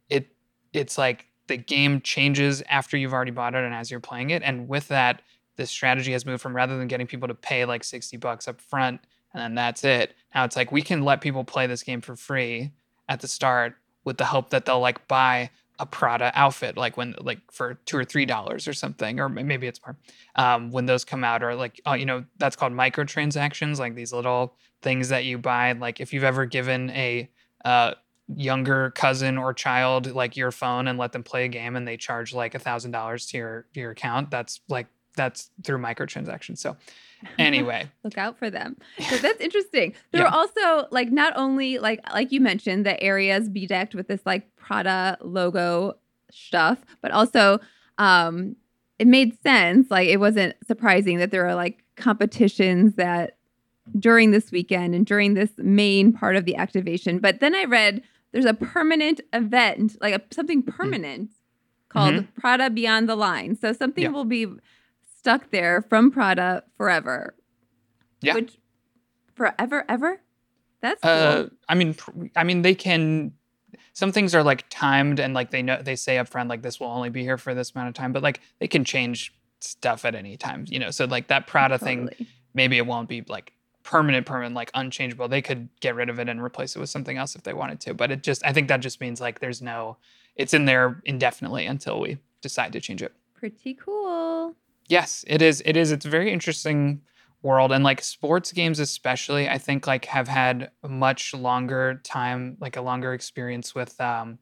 it 0.10 0.28
it's 0.74 0.98
like 0.98 1.28
the 1.48 1.58
game 1.58 2.02
changes 2.02 2.64
after 2.68 2.98
you've 2.98 3.14
already 3.14 3.32
bought 3.32 3.54
it 3.54 3.64
and 3.64 3.74
as 3.74 3.92
you're 3.92 4.00
playing 4.00 4.32
it. 4.32 4.42
And 4.42 4.68
with 4.68 4.88
that, 4.88 5.22
the 5.62 5.68
strategy 5.68 6.12
has 6.12 6.26
moved 6.26 6.42
from 6.42 6.56
rather 6.56 6.78
than 6.78 6.88
getting 6.88 7.08
people 7.08 7.28
to 7.28 7.36
pay 7.36 7.66
like 7.66 7.84
60 7.84 8.18
bucks 8.18 8.48
up 8.48 8.60
front 8.60 9.02
and 9.34 9.42
then 9.42 9.56
that's 9.56 9.84
it. 9.84 10.14
Now 10.34 10.44
it's 10.44 10.56
like 10.56 10.72
we 10.72 10.82
can 10.82 11.04
let 11.04 11.22
people 11.22 11.44
play 11.44 11.68
this 11.68 11.84
game 11.84 12.02
for 12.02 12.16
free 12.16 12.72
at 13.08 13.22
the 13.22 13.28
start 13.28 13.76
with 14.04 14.18
the 14.18 14.26
hope 14.26 14.50
that 14.50 14.66
they'll 14.66 14.80
like 14.80 15.08
buy 15.08 15.50
a 15.80 15.86
Prada 15.86 16.32
outfit, 16.36 16.78
like 16.78 16.98
when 16.98 17.16
like 17.20 17.40
for 17.52 17.76
two 17.86 17.98
or 17.98 18.06
three 18.06 18.26
dollars 18.26 18.68
or 18.68 18.74
something, 18.74 19.20
or 19.20 19.30
maybe 19.30 19.68
it's 19.68 19.80
more. 19.86 19.98
Um, 20.36 20.72
when 20.72 20.86
those 20.86 21.04
come 21.04 21.24
out, 21.24 21.42
or 21.42 21.56
like 21.56 21.82
oh, 21.86 21.94
you 21.94 22.06
know, 22.06 22.24
that's 22.38 22.56
called 22.56 22.74
microtransactions, 22.74 23.80
like 23.80 23.96
these 23.96 24.14
little 24.14 24.54
things 24.82 25.10
that 25.10 25.26
you 25.26 25.38
buy. 25.38 25.72
Like 25.72 26.00
if 26.00 26.14
you've 26.14 26.24
ever 26.24 26.46
given 26.46 26.92
a 26.92 27.30
uh, 27.66 27.96
younger 28.28 28.92
cousin 28.92 29.38
or 29.38 29.54
child 29.54 30.14
like 30.14 30.38
your 30.38 30.52
phone 30.52 30.88
and 30.88 31.00
let 31.00 31.14
them 31.14 31.24
play 31.24 31.46
a 31.46 31.48
game 31.48 31.76
and 31.76 31.88
they 31.88 31.98
charge 31.98 32.34
like 32.34 32.54
a 32.54 32.60
thousand 32.60 32.92
dollars 32.92 33.26
to 33.28 33.38
your 33.38 33.66
your 33.74 33.92
account, 33.92 34.30
that's 34.30 34.60
like 34.70 34.88
that's 35.16 35.50
through 35.64 35.78
microtransactions. 35.80 36.58
So 36.60 36.78
anyway, 37.38 37.90
Look 38.04 38.18
out 38.18 38.38
for 38.40 38.50
them. 38.50 38.78
So 39.10 39.18
that's 39.18 39.42
interesting. 39.42 39.94
There 40.12 40.22
Yeah. 40.22 40.28
are 40.30 40.34
also 40.34 40.88
like 40.92 41.12
not 41.12 41.34
only 41.36 41.78
like 41.80 42.00
like 42.14 42.32
you 42.32 42.42
mentioned 42.42 42.86
the 42.86 43.02
areas 43.02 43.50
bedecked 43.50 43.94
with 43.96 44.08
this 44.08 44.22
like 44.26 44.56
Prada 44.56 45.18
logo 45.22 45.98
stuff, 46.32 46.80
but 47.02 47.12
also 47.12 47.60
um 47.98 48.56
it 49.00 49.08
made 49.08 49.40
sense. 49.42 49.90
Like 49.92 50.08
it 50.10 50.18
wasn't 50.18 50.56
surprising 50.68 51.18
that 51.20 51.32
there 51.32 51.46
are 51.48 51.56
like 51.56 51.84
competitions 51.96 52.96
that 52.96 53.38
during 54.00 54.32
this 54.32 54.52
weekend 54.52 54.94
and 54.96 55.06
during 55.06 55.34
this 55.34 55.50
main 55.58 56.14
part 56.14 56.36
of 56.36 56.46
the 56.46 56.56
activation. 56.56 57.20
But 57.20 57.40
then 57.40 57.54
I 57.56 57.66
read 57.66 58.02
there's 58.32 58.46
a 58.46 58.54
permanent 58.54 59.20
event, 59.34 59.98
like 60.02 60.14
a, 60.14 60.22
something 60.34 60.64
permanent 60.64 61.32
called 61.90 62.26
Prada 62.36 62.70
Beyond 62.70 63.10
the 63.10 63.16
Line. 63.16 63.56
So 63.58 63.74
something 63.74 64.04
Mm-hmm. 64.06 64.14
Yeah. 64.14 64.18
will 64.18 64.26
be 64.26 64.48
stuck 65.22 65.52
there 65.52 65.82
from 65.82 66.12
Prada 66.12 66.64
forever. 66.78 67.36
Yeah. 68.22 68.36
Which 68.36 68.58
forever 69.36 69.86
ever? 69.88 70.22
That's 70.82 71.02
cool. 71.02 71.12
Uh, 71.12 71.46
I 71.70 71.76
mean, 71.76 71.96
I 72.36 72.44
mean, 72.44 72.64
they 72.64 72.76
can. 72.76 73.34
Some 73.94 74.12
things 74.12 74.34
are 74.34 74.44
like 74.44 74.66
timed, 74.70 75.20
and 75.20 75.34
like 75.34 75.52
they 75.52 75.62
know 75.62 75.82
they 75.82 75.96
say 75.96 76.18
up 76.18 76.28
front, 76.28 76.50
like 76.50 76.62
this 76.62 76.80
will 76.80 76.88
only 76.88 77.10
be 77.10 77.24
here 77.24 77.38
for 77.38 77.54
this 77.54 77.72
amount 77.72 77.90
of 77.90 77.94
time. 77.94 78.12
But 78.12 78.24
like 78.24 78.42
they 78.60 78.68
can 78.68 78.84
change 78.84 79.34
stuff 79.60 80.06
at 80.06 80.16
any 80.16 80.38
time, 80.38 80.66
you 80.68 80.80
know. 80.80 80.92
So 80.92 81.06
like 81.06 81.28
that 81.28 81.46
Prada 81.46 81.78
thing, 81.78 82.10
maybe 82.54 82.78
it 82.78 82.86
won't 82.86 83.08
be 83.08 83.24
like 83.28 83.54
permanent, 83.84 84.26
permanent, 84.26 84.56
like 84.56 84.72
unchangeable. 84.74 85.28
They 85.28 85.42
could 85.42 85.70
get 85.80 85.96
rid 85.96 86.10
of 86.10 86.20
it 86.20 86.30
and 86.30 86.42
replace 86.42 86.76
it 86.76 86.80
with 86.80 86.90
something 86.90 87.18
else 87.18 87.36
if 87.36 87.44
they 87.44 87.54
wanted 87.54 87.80
to. 87.82 87.94
But 87.94 88.12
it 88.12 88.24
just, 88.24 88.46
I 88.46 88.54
think 88.54 88.68
that 88.68 88.80
just 88.80 89.02
means 89.02 89.22
like 89.22 89.40
there's 89.40 89.62
no, 89.62 89.98
it's 90.36 90.54
in 90.54 90.66
there 90.66 91.02
indefinitely 91.06 91.66
until 91.66 92.00
we 92.00 92.18
decide 92.42 92.74
to 92.74 92.82
change 92.82 93.02
it. 93.02 93.14
Pretty 93.34 93.74
cool. 93.74 94.56
Yes, 94.92 95.24
it 95.26 95.42
is. 95.42 95.64
It 95.66 95.78
is. 95.78 95.94
It's 95.94 96.06
a 96.06 96.10
very 96.10 96.34
interesting 96.34 97.00
world, 97.44 97.72
and 97.72 97.82
like 97.82 98.04
sports 98.04 98.52
games, 98.52 98.78
especially, 98.78 99.48
I 99.48 99.58
think 99.58 99.88
like 99.88 100.04
have 100.04 100.28
had 100.28 100.72
much 100.86 101.34
longer 101.34 102.02
time, 102.04 102.58
like 102.60 102.76
a 102.76 102.82
longer 102.82 103.14
experience 103.14 103.74
with 103.74 104.00
um, 104.02 104.38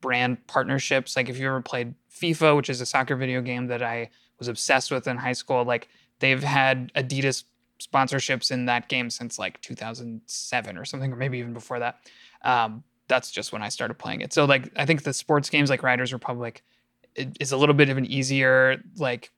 brand 0.00 0.44
partnerships. 0.48 1.14
Like 1.14 1.28
if 1.28 1.38
you 1.38 1.46
ever 1.46 1.62
played 1.62 1.94
FIFA, 2.12 2.56
which 2.56 2.68
is 2.68 2.80
a 2.80 2.86
soccer 2.86 3.14
video 3.14 3.40
game 3.40 3.68
that 3.68 3.80
I 3.80 4.10
was 4.40 4.48
obsessed 4.48 4.90
with 4.90 5.06
in 5.06 5.18
high 5.18 5.34
school, 5.34 5.64
like 5.64 5.88
they've 6.18 6.42
had 6.42 6.92
Adidas 6.94 7.44
sponsorships 7.80 8.50
in 8.50 8.66
that 8.66 8.88
game 8.88 9.08
since 9.08 9.38
like 9.38 9.60
2007 9.60 10.76
or 10.76 10.84
something, 10.84 11.12
or 11.12 11.16
maybe 11.16 11.38
even 11.38 11.52
before 11.52 11.78
that. 11.78 12.00
Um, 12.42 12.82
that's 13.06 13.30
just 13.30 13.52
when 13.52 13.62
I 13.62 13.68
started 13.68 13.94
playing 13.94 14.22
it. 14.22 14.32
So 14.32 14.46
like 14.46 14.68
I 14.74 14.84
think 14.84 15.04
the 15.04 15.12
sports 15.12 15.48
games 15.48 15.70
like 15.70 15.84
Riders 15.84 16.12
Republic 16.12 16.64
is 17.14 17.52
a 17.52 17.56
little 17.56 17.74
bit 17.76 17.88
of 17.88 17.96
an 17.98 18.04
easier 18.04 18.82
like 18.96 19.30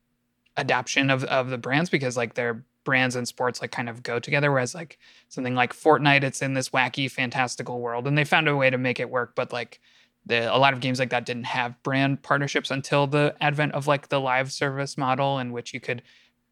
adaptation 0.59 1.09
of 1.09 1.25
of 1.25 1.51
the 1.51 1.59
brands 1.59 1.88
because 1.88 2.16
like 2.16 2.35
their 2.35 2.64
brands 2.85 3.16
and 3.16 3.29
sports 3.29 3.61
like 3.61 3.71
kind 3.71 3.88
of 3.88 4.03
go 4.03 4.18
together 4.18 4.51
whereas 4.51 4.75
like 4.75 4.99
something 5.29 5.55
like 5.55 5.73
Fortnite 5.73 6.25
it's 6.25 6.42
in 6.42 6.55
this 6.55 6.71
wacky 6.71 7.11
fantastical 7.11 7.81
world 7.81 8.07
and 8.07 8.18
they 8.18 8.25
found 8.25 8.49
a 8.49 8.57
way 8.57 8.68
to 8.71 8.79
make 8.79 8.99
it 8.99 9.09
work 9.09 9.35
but 9.35 9.53
like 9.53 9.81
the, 10.27 10.55
a 10.55 10.59
lot 10.59 10.73
of 10.75 10.81
games 10.81 10.99
like 10.99 11.11
that 11.11 11.25
didn't 11.25 11.44
have 11.44 11.81
brand 11.83 12.23
partnerships 12.23 12.71
until 12.71 13.07
the 13.07 13.35
advent 13.40 13.73
of 13.73 13.87
like 13.87 14.09
the 14.09 14.21
live 14.21 14.53
service 14.53 14.99
model 14.99 15.38
in 15.38 15.53
which 15.53 15.73
you 15.73 15.81
could 15.81 16.03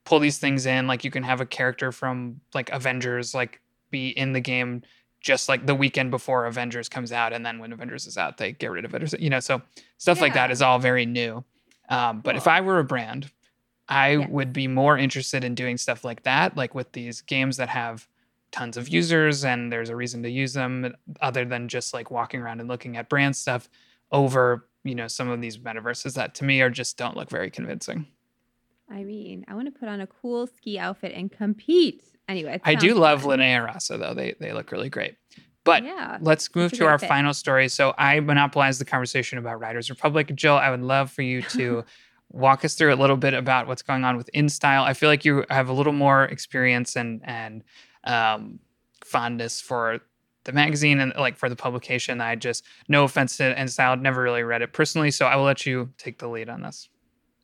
pull 0.05 0.19
these 0.19 0.38
things 0.38 0.66
in 0.66 0.87
like 0.87 1.05
you 1.05 1.11
can 1.11 1.23
have 1.23 1.40
a 1.40 1.47
character 1.47 1.90
from 1.90 2.40
like 2.55 2.71
Avengers 2.71 3.35
like 3.35 3.61
be 3.90 4.09
in 4.09 4.33
the 4.33 4.40
game 4.40 4.83
just 5.21 5.49
like 5.49 5.66
the 5.66 5.75
weekend 5.75 6.11
before 6.11 6.47
Avengers 6.47 6.88
comes 6.88 7.12
out 7.12 7.33
and 7.33 7.45
then 7.45 7.59
when 7.59 7.73
Avengers 7.73 8.07
is 8.07 8.16
out 8.16 8.37
they 8.37 8.53
get 8.53 8.71
rid 8.71 8.85
of 8.85 8.95
it 8.95 9.03
or 9.03 9.07
so- 9.07 9.19
you 9.19 9.31
know 9.31 9.40
so 9.40 9.61
stuff 9.99 10.21
like 10.21 10.35
that 10.35 10.51
is 10.51 10.62
all 10.62 10.79
very 10.79 11.07
new. 11.07 11.42
Um, 11.88 12.21
but 12.21 12.37
if 12.37 12.47
I 12.47 12.61
were 12.61 12.79
a 12.79 12.85
brand 12.85 13.31
I 13.88 14.16
Yes. 14.16 14.29
would 14.31 14.53
be 14.53 14.66
more 14.68 14.99
interested 14.99 15.44
in 15.44 15.55
doing 15.55 15.77
stuff 15.77 16.05
like 16.05 16.22
that, 16.25 16.57
like 16.57 16.75
with 16.75 16.92
these 16.92 17.20
games 17.20 17.57
that 17.59 17.68
have 17.68 18.09
tons 18.53 18.77
of 18.77 18.88
users 18.88 19.44
and 19.44 19.70
there's 19.72 19.90
a 19.90 19.96
reason 19.96 20.22
to 20.22 20.31
use 20.31 20.55
them 20.55 20.85
uh, 20.85 20.90
other 21.20 21.44
than 21.44 21.68
just 21.68 21.92
like 21.92 22.11
walking 22.11 22.40
around 22.40 22.61
and 22.61 22.68
looking 22.68 22.96
at 22.96 23.09
brand 23.09 23.37
stuff 23.37 23.68
over, 24.12 24.68
you 24.85 24.94
know, 24.94 25.09
some 25.09 25.29
of 25.29 25.40
these 25.40 25.59
metaverses 25.59 26.14
that 26.14 26.35
to 26.37 26.44
me 26.44 26.61
are 26.62 26.70
just 26.70 26.96
don't 26.96 27.16
look 27.16 27.29
very 27.31 27.51
convincing. 27.51 28.07
I 28.90 29.03
mean, 29.03 29.44
I 29.49 29.55
want 29.55 29.72
to 29.72 29.79
put 29.79 29.88
on 29.88 30.01
a 30.01 30.07
cool 30.07 30.46
ski 30.46 30.79
outfit 30.79 31.12
and 31.14 31.31
compete. 31.31 32.05
Anyway, 32.29 32.61
I 32.64 32.75
do 32.77 32.94
love 32.94 33.22
fun. 33.22 33.31
Linea 33.31 33.62
Rossa 33.62 33.99
though. 33.99 34.14
They 34.14 34.35
they 34.40 34.53
look 34.53 34.70
really 34.72 34.88
great. 34.90 35.16
But 35.64 35.83
yeah, 35.83 36.18
let's 36.20 36.55
move 36.55 36.70
to 36.75 36.87
our 36.87 36.99
fit. 36.99 37.09
final 37.09 37.35
story. 37.35 37.68
So 37.68 37.92
I 37.99 38.20
monopolized 38.20 38.81
the 38.81 38.85
conversation 38.85 39.38
about 39.38 39.59
Riders 39.59 39.90
Republic. 39.90 40.33
Jill, 40.37 40.55
I 40.55 40.70
would 40.70 40.83
love 40.83 41.11
for 41.11 41.22
you 41.22 41.42
to 41.51 41.85
walk 42.37 42.64
us 42.64 42.75
through 42.75 42.92
a 42.92 42.96
little 42.96 43.16
bit 43.16 43.35
about 43.35 43.66
what's 43.66 43.83
going 43.83 44.05
on 44.05 44.16
with 44.16 44.31
InStyle. 44.35 44.85
I 44.85 44.92
feel 44.92 45.09
like 45.09 45.25
you 45.25 45.44
have 45.51 45.68
a 45.68 45.72
little 45.72 45.92
more 45.92 46.25
experience 46.25 46.96
and 46.96 47.20
and 47.25 47.64
um, 48.05 48.61
fondness 49.05 49.61
for 49.61 50.01
the 50.44 50.53
magazine 50.53 51.01
and 51.01 51.12
like 51.18 51.37
for 51.37 51.49
the 51.49 51.57
publication. 51.57 52.20
I 52.20 52.37
just 52.37 52.64
no 52.88 53.05
offense 53.05 53.37
to 53.38 53.55
InStyle, 53.55 54.01
never 54.01 54.22
really 54.22 54.42
read 54.42 54.62
it 54.62 54.72
personally, 54.72 55.11
so 55.11 55.27
I 55.27 55.37
will 55.37 55.44
let 55.44 55.66
you 55.66 55.92
take 55.99 56.18
the 56.18 56.29
lead 56.29 56.49
on 56.49 56.62
this. 56.62 56.88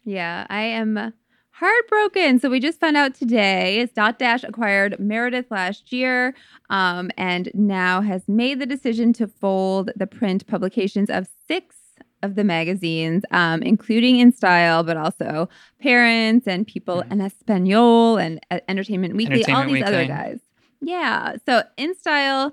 Yeah, 0.04 0.46
I 0.50 0.62
am 0.62 1.12
heartbroken. 1.52 2.40
So 2.40 2.50
we 2.50 2.60
just 2.60 2.80
found 2.80 2.96
out 2.96 3.14
today 3.14 3.78
is 3.78 3.90
Dotdash 3.90 4.42
acquired 4.46 4.98
Meredith 4.98 5.50
last 5.50 5.92
year 5.92 6.34
um, 6.70 7.10
and 7.16 7.50
now 7.54 8.00
has 8.00 8.26
made 8.26 8.58
the 8.58 8.66
decision 8.66 9.12
to 9.14 9.28
fold 9.28 9.90
the 9.94 10.06
print 10.06 10.46
publications 10.46 11.10
of 11.10 11.28
six 11.46 11.81
of 12.22 12.34
the 12.34 12.44
magazines, 12.44 13.24
um, 13.30 13.62
including 13.62 14.16
InStyle, 14.16 14.84
but 14.86 14.96
also 14.96 15.48
Parents 15.80 16.46
and 16.46 16.66
People 16.66 17.02
mm-hmm. 17.02 17.12
en 17.12 17.20
Espanol 17.20 18.18
and 18.18 18.40
uh, 18.50 18.60
Entertainment 18.68 19.16
Weekly, 19.16 19.44
Entertainment 19.44 19.66
all 19.66 19.72
these 19.72 19.82
Weekly. 19.82 19.94
other 19.94 20.06
guys. 20.06 20.40
Yeah. 20.80 21.36
So 21.46 21.62
InStyle, 21.78 22.52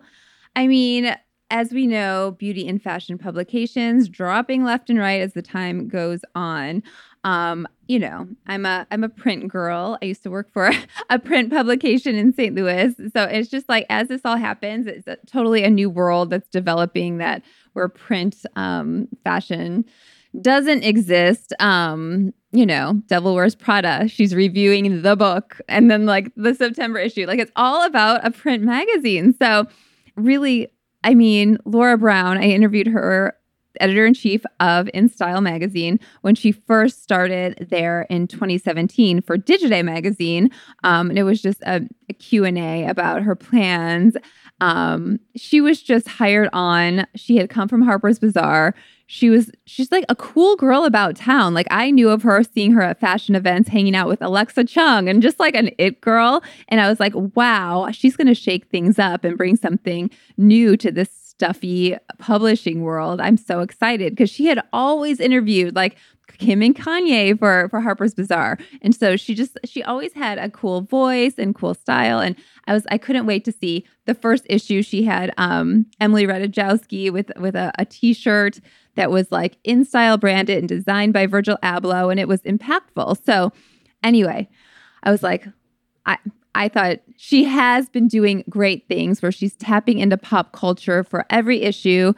I 0.55 0.67
mean, 0.67 1.15
as 1.51 1.71
we 1.71 1.87
know, 1.87 2.35
beauty 2.37 2.67
and 2.67 2.81
fashion 2.81 3.17
publications 3.17 4.07
dropping 4.07 4.63
left 4.63 4.89
and 4.89 4.99
right 4.99 5.21
as 5.21 5.33
the 5.33 5.41
time 5.41 5.87
goes 5.87 6.21
on. 6.35 6.83
Um, 7.23 7.67
you 7.87 7.99
know, 7.99 8.27
I'm 8.47 8.65
a 8.65 8.87
I'm 8.91 9.03
a 9.03 9.09
print 9.09 9.49
girl. 9.49 9.97
I 10.01 10.05
used 10.05 10.23
to 10.23 10.29
work 10.29 10.51
for 10.53 10.71
a 11.09 11.19
print 11.19 11.49
publication 11.49 12.15
in 12.15 12.33
St. 12.33 12.55
Louis. 12.55 12.93
So 13.13 13.23
it's 13.23 13.49
just 13.49 13.67
like 13.67 13.85
as 13.89 14.07
this 14.07 14.21
all 14.23 14.37
happens, 14.37 14.87
it's 14.87 15.07
a, 15.07 15.17
totally 15.25 15.63
a 15.63 15.69
new 15.69 15.89
world 15.89 16.29
that's 16.29 16.47
developing 16.47 17.17
that 17.17 17.43
where 17.73 17.89
print 17.89 18.45
um, 18.55 19.07
fashion 19.23 19.85
doesn't 20.41 20.83
exist. 20.83 21.53
Um, 21.59 22.33
you 22.51 22.65
know, 22.65 23.01
Devil 23.07 23.35
Wears 23.35 23.55
Prada. 23.55 24.07
She's 24.07 24.33
reviewing 24.33 25.01
the 25.01 25.15
book, 25.15 25.61
and 25.67 25.89
then 25.89 26.05
like 26.05 26.31
the 26.35 26.55
September 26.55 26.99
issue, 26.99 27.25
like 27.25 27.39
it's 27.39 27.51
all 27.55 27.85
about 27.85 28.25
a 28.25 28.31
print 28.31 28.63
magazine. 28.63 29.35
So 29.39 29.67
really, 30.15 30.67
I 31.03 31.13
mean, 31.13 31.57
Laura 31.65 31.97
Brown. 31.97 32.37
I 32.37 32.43
interviewed 32.43 32.87
her 32.87 33.35
editor 33.79 34.05
in 34.05 34.13
chief 34.13 34.43
of 34.59 34.87
InStyle 34.87 35.41
magazine 35.41 35.99
when 36.21 36.35
she 36.35 36.51
first 36.51 37.03
started 37.03 37.67
there 37.69 38.03
in 38.09 38.27
2017 38.27 39.21
for 39.21 39.37
Digiday 39.37 39.83
magazine. 39.83 40.49
Um, 40.83 41.09
and 41.09 41.19
it 41.19 41.23
was 41.23 41.41
just 41.41 41.61
a, 41.63 41.81
a 42.09 42.13
Q&A 42.13 42.85
about 42.85 43.21
her 43.23 43.35
plans. 43.35 44.15
Um, 44.61 45.19
she 45.35 45.61
was 45.61 45.81
just 45.81 46.07
hired 46.07 46.49
on. 46.53 47.05
She 47.15 47.37
had 47.37 47.49
come 47.49 47.67
from 47.67 47.81
Harper's 47.81 48.19
Bazaar. 48.19 48.75
She 49.07 49.29
was 49.29 49.49
she's 49.65 49.91
like 49.91 50.05
a 50.07 50.15
cool 50.15 50.55
girl 50.55 50.85
about 50.85 51.15
town. 51.15 51.53
Like 51.53 51.67
I 51.71 51.89
knew 51.89 52.09
of 52.09 52.21
her 52.23 52.43
seeing 52.43 52.73
her 52.73 52.81
at 52.81 52.99
fashion 52.99 53.35
events, 53.35 53.69
hanging 53.69 53.95
out 53.95 54.07
with 54.07 54.21
Alexa 54.21 54.65
Chung 54.65 55.09
and 55.09 55.21
just 55.21 55.39
like 55.39 55.55
an 55.55 55.71
it 55.77 56.01
girl. 56.01 56.43
And 56.67 56.79
I 56.79 56.89
was 56.89 56.99
like, 56.99 57.13
wow, 57.15 57.89
she's 57.91 58.15
gonna 58.15 58.35
shake 58.35 58.67
things 58.67 58.99
up 58.99 59.23
and 59.23 59.37
bring 59.37 59.55
something 59.55 60.11
new 60.37 60.77
to 60.77 60.91
this 60.91 61.09
stuffy 61.11 61.95
publishing 62.17 62.81
world. 62.81 63.21
I'm 63.21 63.37
so 63.37 63.61
excited 63.61 64.11
because 64.11 64.29
she 64.29 64.45
had 64.47 64.61
always 64.73 65.19
interviewed 65.19 65.75
like 65.75 65.95
Kim 66.39 66.61
and 66.61 66.75
Kanye 66.75 67.37
for 67.37 67.67
for 67.69 67.81
Harper's 67.81 68.13
Bazaar. 68.13 68.57
And 68.81 68.95
so 68.95 69.15
she 69.15 69.35
just 69.35 69.57
she 69.65 69.83
always 69.83 70.13
had 70.13 70.37
a 70.37 70.49
cool 70.49 70.81
voice 70.81 71.35
and 71.37 71.53
cool 71.53 71.73
style 71.73 72.19
and 72.19 72.35
I 72.65 72.73
was 72.73 72.85
I 72.89 72.97
couldn't 72.97 73.25
wait 73.25 73.45
to 73.45 73.51
see 73.51 73.85
the 74.05 74.15
first 74.15 74.45
issue 74.49 74.81
she 74.81 75.03
had 75.03 75.33
um 75.37 75.85
Emily 75.99 76.25
Ratajkowski 76.25 77.11
with 77.11 77.31
with 77.37 77.55
a 77.55 77.71
a 77.77 77.85
t-shirt 77.85 78.59
that 78.95 79.11
was 79.11 79.31
like 79.31 79.61
InStyle 79.63 80.19
branded 80.19 80.57
and 80.57 80.67
designed 80.67 81.13
by 81.13 81.27
Virgil 81.27 81.57
Abloh 81.61 82.09
and 82.09 82.19
it 82.19 82.27
was 82.27 82.41
impactful. 82.41 83.23
So 83.25 83.51
anyway, 84.01 84.49
I 85.03 85.11
was 85.11 85.21
like 85.21 85.45
I 86.05 86.17
I 86.55 86.67
thought 86.69 86.99
she 87.17 87.43
has 87.43 87.89
been 87.89 88.07
doing 88.07 88.43
great 88.49 88.87
things 88.87 89.21
where 89.21 89.31
she's 89.31 89.55
tapping 89.55 89.99
into 89.99 90.17
pop 90.17 90.51
culture 90.53 91.03
for 91.03 91.25
every 91.29 91.61
issue. 91.61 92.13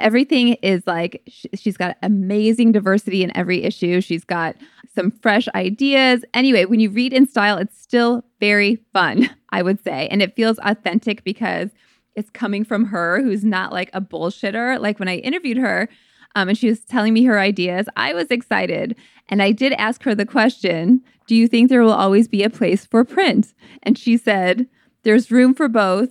Everything 0.00 0.54
is 0.54 0.82
like 0.86 1.22
she's 1.54 1.76
got 1.76 1.96
amazing 2.02 2.72
diversity 2.72 3.22
in 3.22 3.36
every 3.36 3.62
issue. 3.64 4.00
She's 4.00 4.24
got 4.24 4.56
some 4.94 5.10
fresh 5.10 5.48
ideas. 5.54 6.24
Anyway, 6.34 6.64
when 6.64 6.80
you 6.80 6.90
read 6.90 7.12
InStyle, 7.12 7.60
it's 7.60 7.80
still 7.80 8.24
very 8.40 8.76
fun, 8.92 9.30
I 9.50 9.62
would 9.62 9.82
say. 9.82 10.08
And 10.08 10.22
it 10.22 10.36
feels 10.36 10.58
authentic 10.58 11.24
because 11.24 11.70
it's 12.14 12.30
coming 12.30 12.64
from 12.64 12.86
her 12.86 13.22
who's 13.22 13.44
not 13.44 13.72
like 13.72 13.90
a 13.92 14.00
bullshitter. 14.00 14.80
Like 14.80 14.98
when 14.98 15.08
I 15.08 15.16
interviewed 15.16 15.58
her, 15.58 15.88
um, 16.34 16.50
and 16.50 16.58
she 16.58 16.68
was 16.68 16.80
telling 16.80 17.14
me 17.14 17.24
her 17.24 17.40
ideas. 17.40 17.86
I 17.96 18.12
was 18.12 18.30
excited. 18.30 18.94
And 19.28 19.42
I 19.42 19.52
did 19.52 19.72
ask 19.72 20.02
her 20.02 20.14
the 20.14 20.26
question 20.26 21.02
Do 21.26 21.34
you 21.34 21.48
think 21.48 21.68
there 21.68 21.82
will 21.82 21.92
always 21.92 22.28
be 22.28 22.42
a 22.42 22.50
place 22.50 22.84
for 22.84 23.04
print? 23.04 23.54
And 23.82 23.98
she 23.98 24.16
said, 24.16 24.66
There's 25.02 25.30
room 25.30 25.54
for 25.54 25.68
both. 25.68 26.10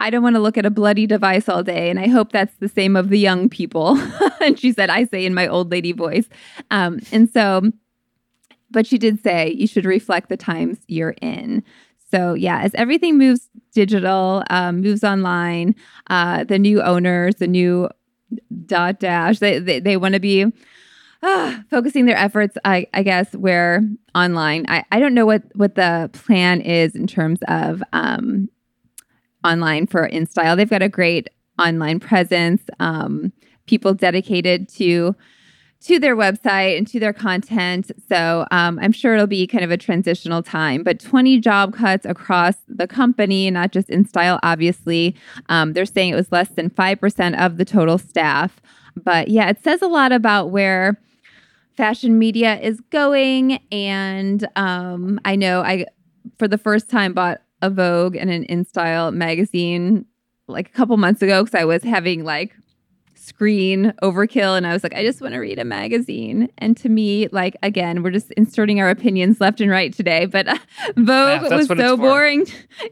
I 0.00 0.10
don't 0.10 0.22
want 0.22 0.34
to 0.34 0.40
look 0.40 0.56
at 0.58 0.66
a 0.66 0.70
bloody 0.70 1.06
device 1.06 1.48
all 1.48 1.62
day. 1.62 1.90
And 1.90 2.00
I 2.00 2.08
hope 2.08 2.32
that's 2.32 2.56
the 2.56 2.68
same 2.68 2.96
of 2.96 3.10
the 3.10 3.18
young 3.18 3.48
people. 3.48 3.98
and 4.40 4.58
she 4.58 4.72
said, 4.72 4.90
I 4.90 5.04
say 5.04 5.24
in 5.24 5.34
my 5.34 5.46
old 5.46 5.70
lady 5.70 5.92
voice. 5.92 6.28
Um, 6.70 7.00
and 7.12 7.30
so, 7.30 7.70
but 8.70 8.86
she 8.86 8.98
did 8.98 9.22
say 9.22 9.50
you 9.50 9.66
should 9.66 9.84
reflect 9.84 10.30
the 10.30 10.36
times 10.36 10.78
you're 10.88 11.14
in. 11.20 11.62
So, 12.10 12.34
yeah, 12.34 12.60
as 12.62 12.74
everything 12.74 13.18
moves 13.18 13.48
digital, 13.72 14.42
um, 14.50 14.80
moves 14.80 15.04
online, 15.04 15.76
uh, 16.08 16.44
the 16.44 16.58
new 16.58 16.82
owners, 16.82 17.36
the 17.36 17.46
new 17.46 17.88
Dotdash. 18.52 19.38
They 19.38 19.58
they, 19.58 19.80
they 19.80 19.96
want 19.96 20.14
to 20.14 20.20
be 20.20 20.46
uh, 21.22 21.58
focusing 21.70 22.06
their 22.06 22.16
efforts, 22.16 22.56
I, 22.64 22.86
I 22.94 23.02
guess, 23.02 23.34
where 23.34 23.82
online. 24.14 24.66
I, 24.68 24.84
I 24.90 25.00
don't 25.00 25.14
know 25.14 25.26
what 25.26 25.42
what 25.54 25.74
the 25.74 26.10
plan 26.12 26.60
is 26.60 26.94
in 26.94 27.06
terms 27.06 27.40
of 27.48 27.82
um, 27.92 28.48
online 29.44 29.86
for 29.86 30.08
InStyle. 30.08 30.56
They've 30.56 30.68
got 30.68 30.82
a 30.82 30.88
great 30.88 31.28
online 31.58 32.00
presence. 32.00 32.62
Um, 32.78 33.32
people 33.66 33.94
dedicated 33.94 34.68
to 34.70 35.14
to 35.82 35.98
their 35.98 36.14
website 36.14 36.76
and 36.76 36.86
to 36.86 37.00
their 37.00 37.12
content. 37.12 37.90
So 38.08 38.46
um, 38.50 38.78
I'm 38.82 38.92
sure 38.92 39.14
it'll 39.14 39.26
be 39.26 39.46
kind 39.46 39.64
of 39.64 39.70
a 39.70 39.78
transitional 39.78 40.42
time. 40.42 40.82
But 40.82 41.00
20 41.00 41.40
job 41.40 41.74
cuts 41.74 42.04
across 42.04 42.56
the 42.68 42.86
company, 42.86 43.50
not 43.50 43.72
just 43.72 43.88
InStyle, 43.88 44.38
obviously. 44.42 45.16
Um, 45.48 45.72
they're 45.72 45.86
saying 45.86 46.12
it 46.12 46.16
was 46.16 46.30
less 46.30 46.50
than 46.50 46.68
5% 46.68 47.42
of 47.42 47.56
the 47.56 47.64
total 47.64 47.96
staff. 47.96 48.60
But 48.94 49.28
yeah, 49.28 49.48
it 49.48 49.62
says 49.62 49.80
a 49.80 49.88
lot 49.88 50.12
about 50.12 50.50
where 50.50 51.00
fashion 51.76 52.18
media 52.18 52.60
is 52.60 52.80
going. 52.90 53.58
And 53.72 54.46
um, 54.56 55.18
I 55.24 55.34
know 55.34 55.62
I, 55.62 55.86
for 56.38 56.46
the 56.46 56.58
first 56.58 56.90
time, 56.90 57.14
bought 57.14 57.40
a 57.62 57.70
Vogue 57.70 58.16
and 58.16 58.30
an 58.30 58.44
InStyle 58.46 59.12
magazine 59.12 60.06
like 60.48 60.68
a 60.68 60.72
couple 60.72 60.96
months 60.96 61.22
ago 61.22 61.44
because 61.44 61.58
I 61.58 61.64
was 61.64 61.82
having 61.82 62.24
like 62.24 62.54
screen 63.20 63.92
overkill 64.02 64.56
and 64.56 64.66
I 64.66 64.72
was 64.72 64.82
like 64.82 64.94
I 64.94 65.04
just 65.04 65.20
want 65.20 65.34
to 65.34 65.38
read 65.38 65.58
a 65.58 65.64
magazine. 65.64 66.48
And 66.58 66.76
to 66.78 66.88
me 66.88 67.28
like 67.28 67.56
again 67.62 68.02
we're 68.02 68.10
just 68.10 68.30
inserting 68.32 68.80
our 68.80 68.88
opinions 68.88 69.40
left 69.40 69.60
and 69.60 69.70
right 69.70 69.92
today 69.92 70.26
but 70.26 70.48
uh, 70.48 70.58
Vogue 70.96 71.42
yeah, 71.42 71.56
was 71.56 71.66
so 71.66 71.96
boring 71.96 72.46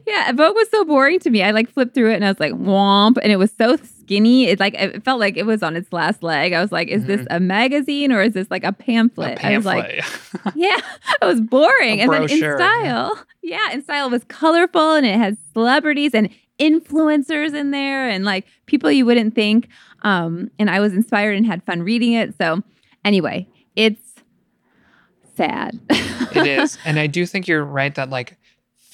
yeah 0.05 0.31
Vogue 0.31 0.55
was 0.55 0.69
so 0.69 0.85
boring 0.85 1.19
to 1.19 1.29
me. 1.29 1.41
I 1.41 1.51
like 1.51 1.69
flipped 1.69 1.95
through 1.95 2.11
it 2.11 2.15
and 2.15 2.25
I 2.25 2.29
was 2.29 2.39
like 2.39 2.53
womp 2.53 3.17
and 3.21 3.31
it 3.31 3.37
was 3.37 3.51
so 3.51 3.75
skinny. 3.77 4.45
It 4.45 4.59
like 4.59 4.75
it 4.75 5.03
felt 5.03 5.19
like 5.19 5.35
it 5.35 5.45
was 5.45 5.63
on 5.63 5.75
its 5.75 5.91
last 5.91 6.21
leg. 6.21 6.53
I 6.53 6.61
was 6.61 6.71
like 6.71 6.89
is 6.89 7.03
mm-hmm. 7.03 7.15
this 7.15 7.27
a 7.29 7.39
magazine 7.39 8.11
or 8.11 8.21
is 8.21 8.33
this 8.33 8.49
like 8.51 8.63
a 8.63 8.71
pamphlet, 8.71 9.33
a 9.33 9.41
pamphlet. 9.41 9.75
I 9.75 9.97
was 9.97 10.45
like 10.45 10.55
yeah 10.55 10.77
it 11.21 11.25
was 11.25 11.41
boring. 11.41 12.01
And 12.01 12.11
then 12.11 12.27
InStyle 12.27 13.17
yeah 13.41 13.71
InStyle 13.73 14.11
was 14.11 14.23
colorful 14.25 14.93
and 14.93 15.05
it 15.05 15.17
had 15.17 15.37
celebrities 15.53 16.13
and 16.13 16.29
influencers 16.59 17.55
in 17.55 17.71
there 17.71 18.09
and 18.09 18.25
like 18.25 18.45
people 18.65 18.91
you 18.91 19.05
wouldn't 19.05 19.33
think. 19.33 19.69
Um, 20.03 20.51
and 20.59 20.69
I 20.69 20.79
was 20.79 20.93
inspired 20.93 21.35
and 21.35 21.45
had 21.45 21.63
fun 21.63 21.83
reading 21.83 22.13
it. 22.13 22.35
So 22.37 22.63
anyway, 23.03 23.47
it's 23.75 24.15
sad. 25.35 25.79
it 25.89 26.47
is. 26.47 26.77
And 26.85 26.99
I 26.99 27.07
do 27.07 27.25
think 27.25 27.47
you're 27.47 27.63
right 27.63 27.93
that 27.95 28.09
like 28.09 28.37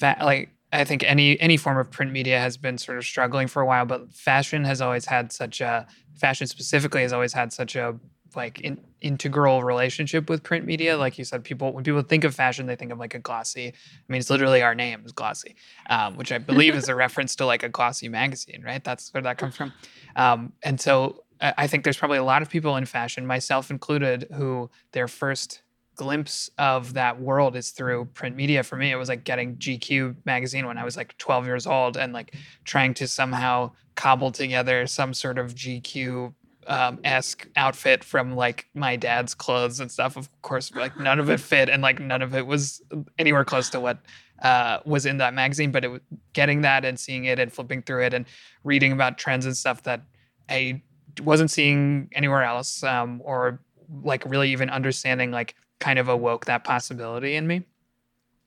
like 0.02 0.50
I 0.72 0.84
think 0.84 1.04
any 1.04 1.40
any 1.40 1.58
form 1.58 1.78
of 1.78 1.90
print 1.90 2.12
media 2.12 2.40
has 2.40 2.58
been 2.58 2.78
sort 2.78 2.98
of 2.98 3.06
struggling 3.06 3.48
for 3.48 3.62
a 3.62 3.66
while, 3.66 3.86
but 3.86 4.14
fashion 4.14 4.64
has 4.66 4.82
always 4.82 5.06
had 5.06 5.32
such 5.32 5.62
a 5.62 5.88
fashion 6.16 6.48
specifically 6.48 7.02
has 7.02 7.14
always 7.14 7.34
had 7.34 7.54
such 7.54 7.76
a 7.76 7.96
like 8.36 8.60
in, 8.62 8.80
integral 9.06 9.64
relationship 9.64 10.30
with 10.30 10.42
print 10.42 10.66
media. 10.66 10.98
Like 10.98 11.18
you 11.18 11.24
said, 11.24 11.44
people 11.44 11.72
when 11.72 11.84
people 11.84 12.02
think 12.02 12.24
of 12.24 12.34
fashion, 12.34 12.66
they 12.66 12.76
think 12.76 12.92
of 12.92 12.98
like 12.98 13.14
a 13.14 13.20
glossy. 13.20 13.68
I 13.68 13.74
mean, 14.08 14.20
it's 14.20 14.30
literally 14.30 14.64
our 14.64 14.74
name 14.74 15.04
is 15.06 15.12
glossy, 15.12 15.56
um, 15.90 16.18
which 16.18 16.32
I 16.32 16.40
believe 16.40 16.76
is 16.76 16.90
a 16.90 16.96
reference 17.06 17.36
to 17.38 17.46
like 17.46 17.64
a 17.64 17.70
glossy 17.70 18.10
magazine, 18.10 18.64
right? 18.66 18.84
That's 18.84 19.14
where 19.14 19.24
that 19.24 19.38
comes 19.38 19.56
from. 19.56 19.74
Um, 20.18 20.54
and 20.64 20.80
so 20.80 21.26
I 21.42 21.68
think 21.68 21.84
there's 21.84 21.98
probably 21.98 22.20
a 22.20 22.24
lot 22.24 22.42
of 22.42 22.50
people 22.50 22.78
in 22.78 22.86
fashion, 22.86 23.28
myself 23.28 23.70
included, 23.70 24.28
who 24.34 24.70
their 24.94 25.10
first 25.10 25.62
glimpse 25.96 26.50
of 26.58 26.94
that 26.94 27.20
world 27.20 27.56
is 27.56 27.72
through 27.72 28.06
print 28.14 28.36
media 28.36 28.64
for 28.64 28.76
me 28.76 28.92
it 28.92 28.96
was 28.96 29.08
like 29.08 29.24
getting 29.24 29.56
gq 29.56 30.14
magazine 30.26 30.66
when 30.68 30.78
i 30.78 30.84
was 30.84 30.98
like 30.98 31.18
12 31.18 31.46
years 31.46 31.66
old 31.66 31.96
and 31.96 32.12
like 32.12 32.36
trying 32.66 32.94
to 32.94 33.08
somehow 33.08 33.72
cobble 33.96 34.32
together 34.32 34.86
some 34.88 35.14
sort 35.14 35.38
of 35.38 35.56
gq 35.56 36.34
um, 36.68 37.00
esque 37.04 37.48
outfit 37.56 38.04
from 38.04 38.36
like 38.36 38.68
my 38.74 38.96
dad's 38.96 39.34
clothes 39.34 39.80
and 39.80 39.92
stuff. 39.92 40.18
Of 40.18 40.30
course, 40.42 40.74
like 40.74 40.98
none 41.00 41.20
of 41.20 41.30
it 41.30 41.40
fit, 41.40 41.70
and 41.70 41.82
like 41.82 42.00
none 42.00 42.22
of 42.22 42.36
it 42.36 42.46
was 42.46 42.82
anywhere 43.18 43.46
close 43.46 43.70
to 43.72 43.80
what 43.80 44.00
uh, 44.42 44.80
was 44.86 45.06
in 45.06 45.18
that 45.18 45.34
magazine. 45.34 45.72
But 45.72 45.84
it 45.84 45.90
was 45.90 46.02
getting 46.34 46.62
that 46.62 46.86
and 46.86 47.00
seeing 47.00 47.26
it 47.26 47.40
and 47.40 47.52
flipping 47.52 47.82
through 47.82 48.04
it 48.06 48.14
and 48.14 48.26
reading 48.64 48.92
about 48.92 49.18
trends 49.18 49.46
and 49.46 49.56
stuff 49.56 49.84
that 49.84 50.02
I 50.50 50.82
wasn't 51.22 51.52
seeing 51.52 52.10
anywhere 52.14 52.44
else, 52.44 52.84
um, 52.84 53.22
or 53.24 53.60
like 54.04 54.24
really 54.26 54.52
even 54.52 54.70
understanding 54.70 55.32
like 55.32 55.56
kind 55.80 56.00
of 56.00 56.08
awoke 56.10 56.46
that 56.46 56.64
possibility 56.64 57.36
in 57.36 57.48
me. 57.48 57.64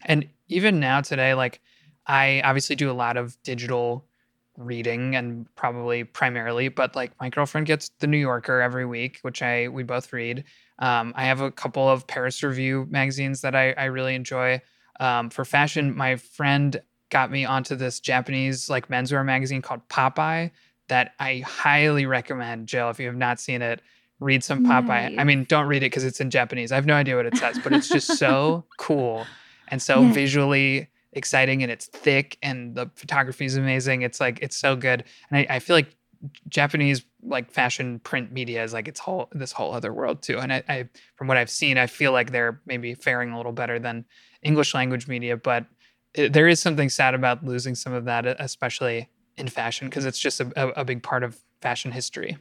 And 0.04 0.28
even 0.48 0.81
now 0.81 1.00
today, 1.00 1.35
like 1.35 1.61
I 2.07 2.40
obviously 2.44 2.76
do 2.76 2.90
a 2.90 2.92
lot 2.92 3.16
of 3.16 3.40
digital 3.42 4.04
reading 4.59 5.14
and 5.14 5.47
probably 5.55 6.05
primarily, 6.05 6.68
but 6.68 6.97
like 6.97 7.12
my 7.21 7.31
girlfriend 7.31 7.66
gets 7.66 7.90
the 8.01 8.07
New 8.07 8.18
Yorker 8.18 8.61
every 8.61 8.85
week, 8.85 9.21
which 9.23 9.40
I 9.40 9.68
we 9.68 9.85
both 9.85 10.12
read. 10.12 10.44
Um, 10.81 11.12
I 11.16 11.25
have 11.25 11.40
a 11.40 11.51
couple 11.51 11.88
of 11.88 12.07
Paris 12.07 12.42
Review 12.42 12.87
magazines 12.90 13.40
that 13.42 13.55
I, 13.55 13.73
I 13.73 13.85
really 13.85 14.14
enjoy. 14.14 14.61
Um, 15.01 15.31
for 15.31 15.44
fashion, 15.44 15.97
my 15.97 16.16
friend 16.16 16.81
got 17.11 17.31
me 17.31 17.44
onto 17.44 17.77
this 17.77 18.01
Japanese 18.01 18.68
like 18.68 18.88
menswear 18.88 19.25
magazine 19.25 19.62
called 19.62 19.88
Popeye 19.88 20.51
that 20.88 21.14
I 21.18 21.38
highly 21.47 22.07
recommend, 22.07 22.66
Jill. 22.66 22.90
If 22.90 22.99
you 22.99 23.07
have 23.07 23.16
not 23.16 23.40
seen 23.40 23.62
it, 23.62 23.81
read 24.21 24.42
some 24.42 24.66
Popeye. 24.66 25.11
Nice. 25.11 25.14
I 25.18 25.25
mean, 25.25 25.44
don't 25.44 25.66
read 25.66 25.83
it 25.83 25.87
because 25.87 26.05
it's 26.05 26.21
in 26.21 26.31
Japanese. 26.31 26.73
I 26.73 26.75
have 26.75 26.87
no 26.87 26.94
idea 26.94 27.16
what 27.16 27.27
it 27.27 27.37
says, 27.37 27.59
but 27.62 27.73
it's 27.73 27.88
just 27.88 28.18
so 28.18 28.64
cool 28.79 29.27
and 29.68 29.81
so 29.81 30.03
yes. 30.03 30.14
visually 30.14 30.88
exciting 31.12 31.62
and 31.62 31.73
it's 31.73 31.87
thick 31.87 32.38
and 32.42 32.75
the 32.75 32.90
photography 32.94 33.44
is 33.44 33.57
amazing. 33.57 34.03
It's 34.03 34.21
like 34.21 34.38
it's 34.42 34.57
so 34.57 34.77
good. 34.77 35.05
And 35.31 35.38
I, 35.38 35.57
I 35.57 35.59
feel 35.59 35.77
like 35.77 35.94
Japanese 36.49 37.05
like 37.23 37.51
fashion 37.51 38.01
print 38.01 38.33
media 38.33 38.62
is 38.62 38.73
like 38.73 38.88
it's 38.88 39.01
whole 39.01 39.29
this 39.33 39.53
whole 39.53 39.73
other 39.73 39.92
world 39.92 40.23
too. 40.23 40.38
And 40.38 40.53
I, 40.53 40.62
I 40.68 40.88
from 41.16 41.29
what 41.29 41.37
I've 41.37 41.51
seen, 41.51 41.79
I 41.79 41.87
feel 41.87 42.12
like 42.12 42.33
they're 42.33 42.61
maybe 42.66 42.94
faring 42.94 43.31
a 43.31 43.37
little 43.37 43.53
better 43.53 43.79
than 43.79 44.05
English 44.42 44.75
language 44.75 45.09
media, 45.09 45.37
but 45.37 45.66
it, 46.14 46.33
there 46.33 46.49
is 46.49 46.61
something 46.61 46.88
sad 46.88 47.14
about 47.14 47.44
losing 47.44 47.75
some 47.75 47.92
of 47.92 48.05
that, 48.05 48.27
especially 48.40 49.09
in 49.37 49.49
fashion, 49.49 49.88
because 49.88 50.05
it's 50.05 50.18
just 50.18 50.40
a, 50.40 50.53
a, 50.57 50.81
a 50.81 50.85
big 50.85 51.03
part 51.03 51.23
of 51.23 51.38
fashion 51.61 51.92
history. 51.92 52.38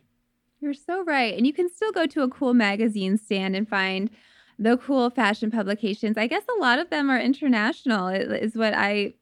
You're 0.59 0.73
so 0.73 1.03
right. 1.03 1.35
And 1.37 1.45
you 1.45 1.53
can 1.53 1.69
still 1.69 1.91
go 1.91 2.07
to 2.07 2.23
a 2.23 2.29
cool 2.29 2.53
magazine 2.53 3.17
stand 3.17 3.55
and 3.55 3.67
find 3.67 4.09
the 4.59 4.77
cool 4.77 5.09
fashion 5.09 5.51
publications. 5.51 6.17
I 6.17 6.27
guess 6.27 6.43
a 6.57 6.61
lot 6.61 6.79
of 6.79 6.89
them 6.89 7.09
are 7.09 7.19
international 7.19 8.07
is 8.09 8.55
what 8.55 8.73
I 8.73 9.13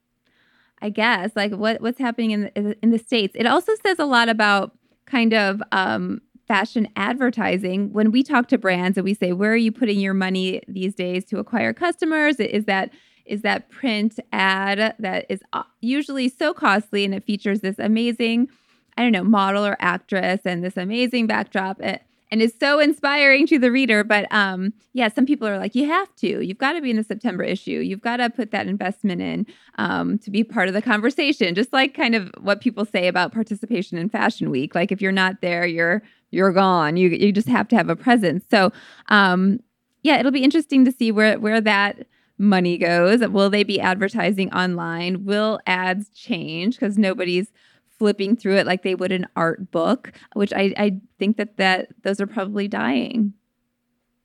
I 0.81 0.89
guess 0.89 1.31
like 1.35 1.51
what 1.51 1.81
what's 1.81 1.99
happening 1.99 2.31
in 2.31 2.41
the, 2.41 2.77
in 2.81 2.91
the 2.91 2.99
states. 2.99 3.35
It 3.37 3.45
also 3.45 3.73
says 3.85 3.99
a 3.99 4.05
lot 4.05 4.29
about 4.29 4.77
kind 5.05 5.33
of 5.33 5.61
um, 5.71 6.21
fashion 6.47 6.87
advertising. 6.95 7.91
When 7.93 8.11
we 8.11 8.23
talk 8.23 8.47
to 8.49 8.57
brands 8.57 8.97
and 8.97 9.03
we 9.03 9.13
say, 9.13 9.33
"Where 9.33 9.51
are 9.51 9.57
you 9.57 9.71
putting 9.71 9.99
your 9.99 10.13
money 10.13 10.61
these 10.67 10.95
days 10.95 11.25
to 11.25 11.39
acquire 11.39 11.73
customers?" 11.73 12.39
Is 12.39 12.65
that 12.65 12.91
is 13.25 13.41
that 13.41 13.69
print 13.69 14.19
ad 14.31 14.95
that 14.99 15.25
is 15.29 15.41
uh, 15.53 15.63
usually 15.81 16.29
so 16.29 16.53
costly 16.53 17.03
and 17.03 17.13
it 17.15 17.25
features 17.25 17.61
this 17.61 17.79
amazing 17.79 18.49
I 18.97 19.03
don't 19.03 19.11
know, 19.11 19.23
model 19.23 19.65
or 19.65 19.75
actress 19.79 20.41
and 20.45 20.63
this 20.63 20.77
amazing 20.77 21.27
backdrop. 21.27 21.81
It, 21.81 22.01
and 22.31 22.41
is 22.41 22.53
so 22.59 22.79
inspiring 22.79 23.45
to 23.47 23.59
the 23.59 23.71
reader. 23.71 24.03
But 24.03 24.31
um, 24.31 24.73
yeah, 24.93 25.09
some 25.09 25.25
people 25.25 25.47
are 25.47 25.57
like, 25.57 25.75
you 25.75 25.87
have 25.87 26.13
to. 26.17 26.45
You've 26.45 26.57
got 26.57 26.73
to 26.73 26.81
be 26.81 26.89
in 26.89 26.97
the 26.97 27.03
September 27.03 27.43
issue. 27.43 27.79
You've 27.79 28.01
got 28.01 28.17
to 28.17 28.29
put 28.29 28.51
that 28.51 28.67
investment 28.67 29.21
in 29.21 29.45
um, 29.77 30.17
to 30.19 30.31
be 30.31 30.43
part 30.43 30.67
of 30.67 30.73
the 30.73 30.81
conversation. 30.81 31.55
Just 31.55 31.71
like 31.71 31.93
kind 31.93 32.15
of 32.15 32.31
what 32.39 32.61
people 32.61 32.85
say 32.85 33.07
about 33.07 33.31
participation 33.31 33.97
in 33.97 34.09
Fashion 34.09 34.49
Week. 34.49 34.75
Like 34.75 34.91
if 34.91 35.01
you're 35.01 35.11
not 35.11 35.41
there, 35.41 35.65
you're 35.65 36.01
you're 36.31 36.51
gone. 36.51 36.97
You 36.97 37.09
you 37.09 37.31
just 37.31 37.47
have 37.47 37.67
to 37.69 37.75
have 37.75 37.89
a 37.89 37.95
presence. 37.95 38.43
So 38.49 38.71
um, 39.09 39.59
yeah, 40.03 40.19
it'll 40.19 40.31
be 40.31 40.43
interesting 40.43 40.85
to 40.85 40.91
see 40.91 41.11
where 41.11 41.39
where 41.39 41.61
that 41.61 42.07
money 42.37 42.77
goes. 42.77 43.25
Will 43.27 43.49
they 43.49 43.63
be 43.63 43.79
advertising 43.79 44.53
online? 44.53 45.25
Will 45.25 45.59
ads 45.65 46.09
change 46.09 46.75
because 46.75 46.97
nobody's 46.97 47.51
flipping 47.97 48.35
through 48.35 48.57
it 48.57 48.65
like 48.65 48.83
they 48.83 48.95
would 48.95 49.11
an 49.11 49.27
art 49.35 49.71
book, 49.71 50.11
which 50.33 50.53
I, 50.53 50.73
I 50.77 50.99
think 51.19 51.37
that, 51.37 51.57
that 51.57 51.87
those 52.03 52.19
are 52.19 52.27
probably 52.27 52.67
dying. 52.67 53.33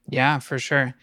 Yeah, 0.09 0.39
for 0.39 0.59
sure. 0.59 0.95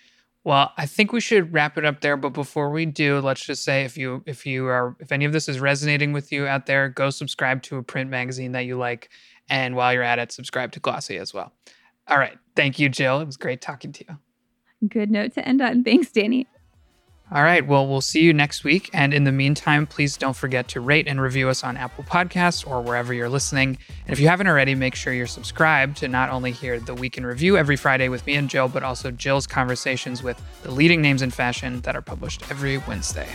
Well, 0.44 0.72
I 0.78 0.86
think 0.86 1.12
we 1.12 1.20
should 1.20 1.52
wrap 1.54 1.78
it 1.78 1.84
up 1.84 2.00
there. 2.00 2.16
But 2.16 2.30
before 2.30 2.70
we 2.70 2.86
do, 2.86 3.20
let's 3.20 3.46
just 3.46 3.64
say 3.64 3.84
if 3.84 3.98
you 3.98 4.24
if 4.26 4.46
you 4.46 4.66
are 4.68 4.96
if 5.00 5.12
any 5.12 5.26
of 5.26 5.34
this 5.34 5.50
is 5.50 5.60
resonating 5.60 6.14
with 6.14 6.32
you 6.32 6.48
out 6.48 6.68
there, 6.68 6.88
go 6.88 7.10
subscribe 7.10 7.62
to 7.64 7.78
a 7.78 7.84
print 7.84 8.10
magazine 8.10 8.54
that 8.54 8.62
you 8.62 8.78
like. 8.78 9.10
And 9.50 9.76
while 9.76 9.94
you're 9.94 10.04
at 10.04 10.20
it, 10.20 10.32
subscribe 10.32 10.72
to 10.74 10.80
Glossy 10.80 11.18
as 11.18 11.34
well. 11.34 11.52
All 12.08 12.18
right. 12.18 12.38
Thank 12.56 12.80
you, 12.80 12.88
Jill. 12.88 13.20
It 13.20 13.26
was 13.26 13.36
great 13.36 13.60
talking 13.60 13.92
to 13.92 14.06
you. 14.08 14.88
Good 14.88 15.12
note 15.12 15.34
to 15.34 15.46
end 15.46 15.62
on. 15.62 15.84
Thanks, 15.84 16.12
Danny. 16.12 16.48
All 17.30 17.44
right. 17.44 17.66
Well, 17.66 17.86
we'll 17.86 18.00
see 18.00 18.22
you 18.22 18.34
next 18.34 18.64
week. 18.64 18.90
And 18.94 19.14
in 19.14 19.26
the 19.26 19.34
meantime, 19.34 19.86
please 19.86 20.16
don't 20.16 20.36
forget 20.36 20.70
to 20.70 20.80
rate 20.80 21.10
and 21.10 21.20
review 21.20 21.50
us 21.50 21.62
on 21.62 21.76
Apple 21.76 22.06
Podcasts 22.06 22.66
or 22.66 22.82
wherever 22.82 23.14
you're 23.14 23.28
listening. 23.28 23.78
And 24.06 24.14
if 24.14 24.20
you 24.20 24.30
haven't 24.30 24.48
already, 24.48 24.76
make 24.76 24.96
sure 24.96 25.12
you're 25.12 25.28
subscribed 25.28 25.98
to 25.98 26.08
not 26.08 26.30
only 26.30 26.52
hear 26.52 26.80
the 26.80 26.94
Week 26.94 27.18
in 27.18 27.26
Review 27.26 27.58
every 27.58 27.76
Friday 27.76 28.08
with 28.08 28.26
me 28.26 28.36
and 28.36 28.50
Jill, 28.50 28.70
but 28.70 28.82
also 28.82 29.12
Jill's 29.12 29.46
conversations 29.46 30.24
with 30.24 30.42
the 30.64 30.72
leading 30.72 31.02
names 31.02 31.22
in 31.22 31.30
fashion 31.30 31.82
that 31.82 31.98
are 31.98 32.02
published 32.02 32.50
every 32.50 32.78
Wednesday. 32.78 33.28